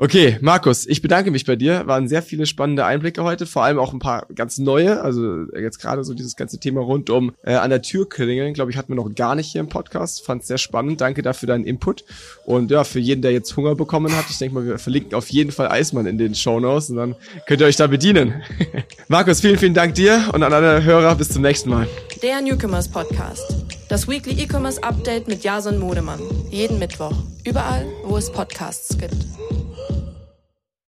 Okay, 0.03 0.39
Markus, 0.41 0.87
ich 0.87 1.03
bedanke 1.03 1.29
mich 1.29 1.45
bei 1.45 1.55
dir. 1.55 1.85
Waren 1.85 2.07
sehr 2.07 2.23
viele 2.23 2.47
spannende 2.47 2.85
Einblicke 2.85 3.23
heute, 3.23 3.45
vor 3.45 3.63
allem 3.63 3.77
auch 3.77 3.93
ein 3.93 3.99
paar 3.99 4.25
ganz 4.33 4.57
neue. 4.57 4.99
Also 4.99 5.45
jetzt 5.55 5.77
gerade 5.77 6.03
so 6.03 6.15
dieses 6.15 6.35
ganze 6.35 6.57
Thema 6.57 6.81
rund 6.81 7.11
um 7.11 7.33
äh, 7.43 7.53
an 7.53 7.69
der 7.69 7.83
Tür 7.83 8.09
klingeln, 8.09 8.55
glaube 8.55 8.71
ich, 8.71 8.77
hatten 8.77 8.91
wir 8.91 8.95
noch 8.95 9.13
gar 9.13 9.35
nicht 9.35 9.51
hier 9.51 9.61
im 9.61 9.69
Podcast. 9.69 10.25
Fand 10.25 10.41
es 10.41 10.47
sehr 10.47 10.57
spannend. 10.57 11.01
Danke 11.01 11.21
dafür 11.21 11.45
deinen 11.45 11.65
Input. 11.65 12.03
Und 12.47 12.71
ja, 12.71 12.83
für 12.83 12.97
jeden, 12.97 13.21
der 13.21 13.31
jetzt 13.31 13.55
Hunger 13.55 13.75
bekommen 13.75 14.11
hat, 14.17 14.25
ich 14.27 14.39
denke 14.39 14.55
mal, 14.55 14.65
wir 14.65 14.79
verlinken 14.79 15.13
auf 15.13 15.29
jeden 15.29 15.51
Fall 15.51 15.67
Eismann 15.67 16.07
in 16.07 16.17
den 16.17 16.33
Show 16.33 16.59
Notes 16.59 16.89
und 16.89 16.95
dann 16.95 17.15
könnt 17.45 17.61
ihr 17.61 17.67
euch 17.67 17.77
da 17.77 17.85
bedienen. 17.85 18.41
Markus, 19.07 19.41
vielen, 19.41 19.59
vielen 19.59 19.75
Dank 19.75 19.93
dir 19.93 20.31
und 20.33 20.41
an 20.41 20.51
alle 20.51 20.83
Hörer. 20.83 21.13
Bis 21.13 21.29
zum 21.29 21.43
nächsten 21.43 21.69
Mal. 21.69 21.87
Der 22.23 22.41
Newcomers 22.41 22.87
Podcast. 22.87 23.55
Das 23.87 24.07
Weekly 24.07 24.41
E-Commerce 24.41 24.81
Update 24.81 25.27
mit 25.27 25.43
Jason 25.43 25.77
Modemann. 25.77 26.21
Jeden 26.49 26.79
Mittwoch. 26.79 27.13
Überall, 27.45 27.85
wo 28.03 28.17
es 28.17 28.31
Podcasts 28.31 28.97
gibt. 28.97 29.17